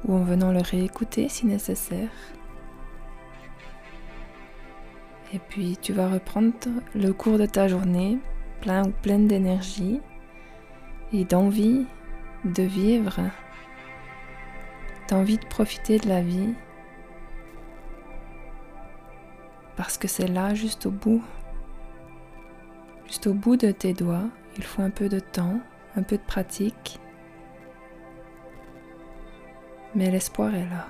ou 0.04 0.14
en 0.14 0.22
venant 0.22 0.52
le 0.52 0.60
réécouter 0.60 1.28
si 1.28 1.46
nécessaire. 1.46 2.10
Et 5.34 5.38
puis 5.38 5.76
tu 5.76 5.92
vas 5.92 6.08
reprendre 6.08 6.54
le 6.94 7.12
cours 7.12 7.38
de 7.38 7.46
ta 7.46 7.66
journée 7.66 8.18
plein 8.60 8.86
ou 8.86 8.90
pleine 8.90 9.26
d'énergie 9.26 10.00
et 11.12 11.24
d'envie 11.24 11.86
de 12.44 12.62
vivre, 12.62 13.20
d'envie 15.08 15.38
de 15.38 15.46
profiter 15.46 15.98
de 15.98 16.08
la 16.08 16.22
vie, 16.22 16.54
parce 19.76 19.98
que 19.98 20.08
c'est 20.08 20.28
là, 20.28 20.54
juste 20.54 20.86
au 20.86 20.90
bout, 20.90 21.22
juste 23.06 23.26
au 23.26 23.34
bout 23.34 23.56
de 23.56 23.70
tes 23.70 23.92
doigts, 23.92 24.28
il 24.56 24.64
faut 24.64 24.82
un 24.82 24.90
peu 24.90 25.08
de 25.08 25.20
temps, 25.20 25.60
un 25.96 26.02
peu 26.02 26.16
de 26.16 26.22
pratique, 26.22 26.98
mais 29.94 30.10
l'espoir 30.10 30.54
est 30.54 30.68
là. 30.68 30.88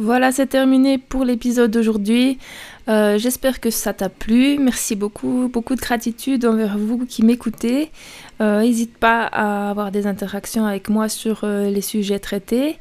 Voilà, 0.00 0.30
c'est 0.30 0.46
terminé 0.46 0.96
pour 0.96 1.24
l'épisode 1.24 1.72
d'aujourd'hui. 1.72 2.38
Euh, 2.88 3.18
j'espère 3.18 3.60
que 3.60 3.68
ça 3.68 3.92
t'a 3.92 4.08
plu. 4.08 4.56
Merci 4.58 4.94
beaucoup, 4.94 5.50
beaucoup 5.52 5.74
de 5.74 5.80
gratitude 5.80 6.46
envers 6.46 6.78
vous 6.78 7.04
qui 7.04 7.24
m'écoutez. 7.24 7.90
N'hésite 8.40 8.94
euh, 8.96 9.00
pas 9.00 9.22
à 9.24 9.70
avoir 9.70 9.90
des 9.90 10.06
interactions 10.06 10.66
avec 10.66 10.88
moi 10.88 11.08
sur 11.08 11.40
euh, 11.44 11.70
les 11.70 11.80
sujets 11.80 12.18
traités. 12.18 12.78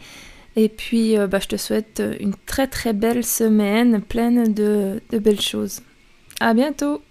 Et 0.55 0.69
puis, 0.69 1.15
bah, 1.29 1.37
je 1.39 1.47
te 1.47 1.55
souhaite 1.55 2.01
une 2.19 2.33
très 2.47 2.65
très 2.65 2.91
belle 2.93 3.23
semaine 3.23 4.01
pleine 4.01 4.53
de, 4.53 5.01
de 5.11 5.19
belles 5.19 5.41
choses. 5.41 5.81
À 6.39 6.55
bientôt! 6.55 7.01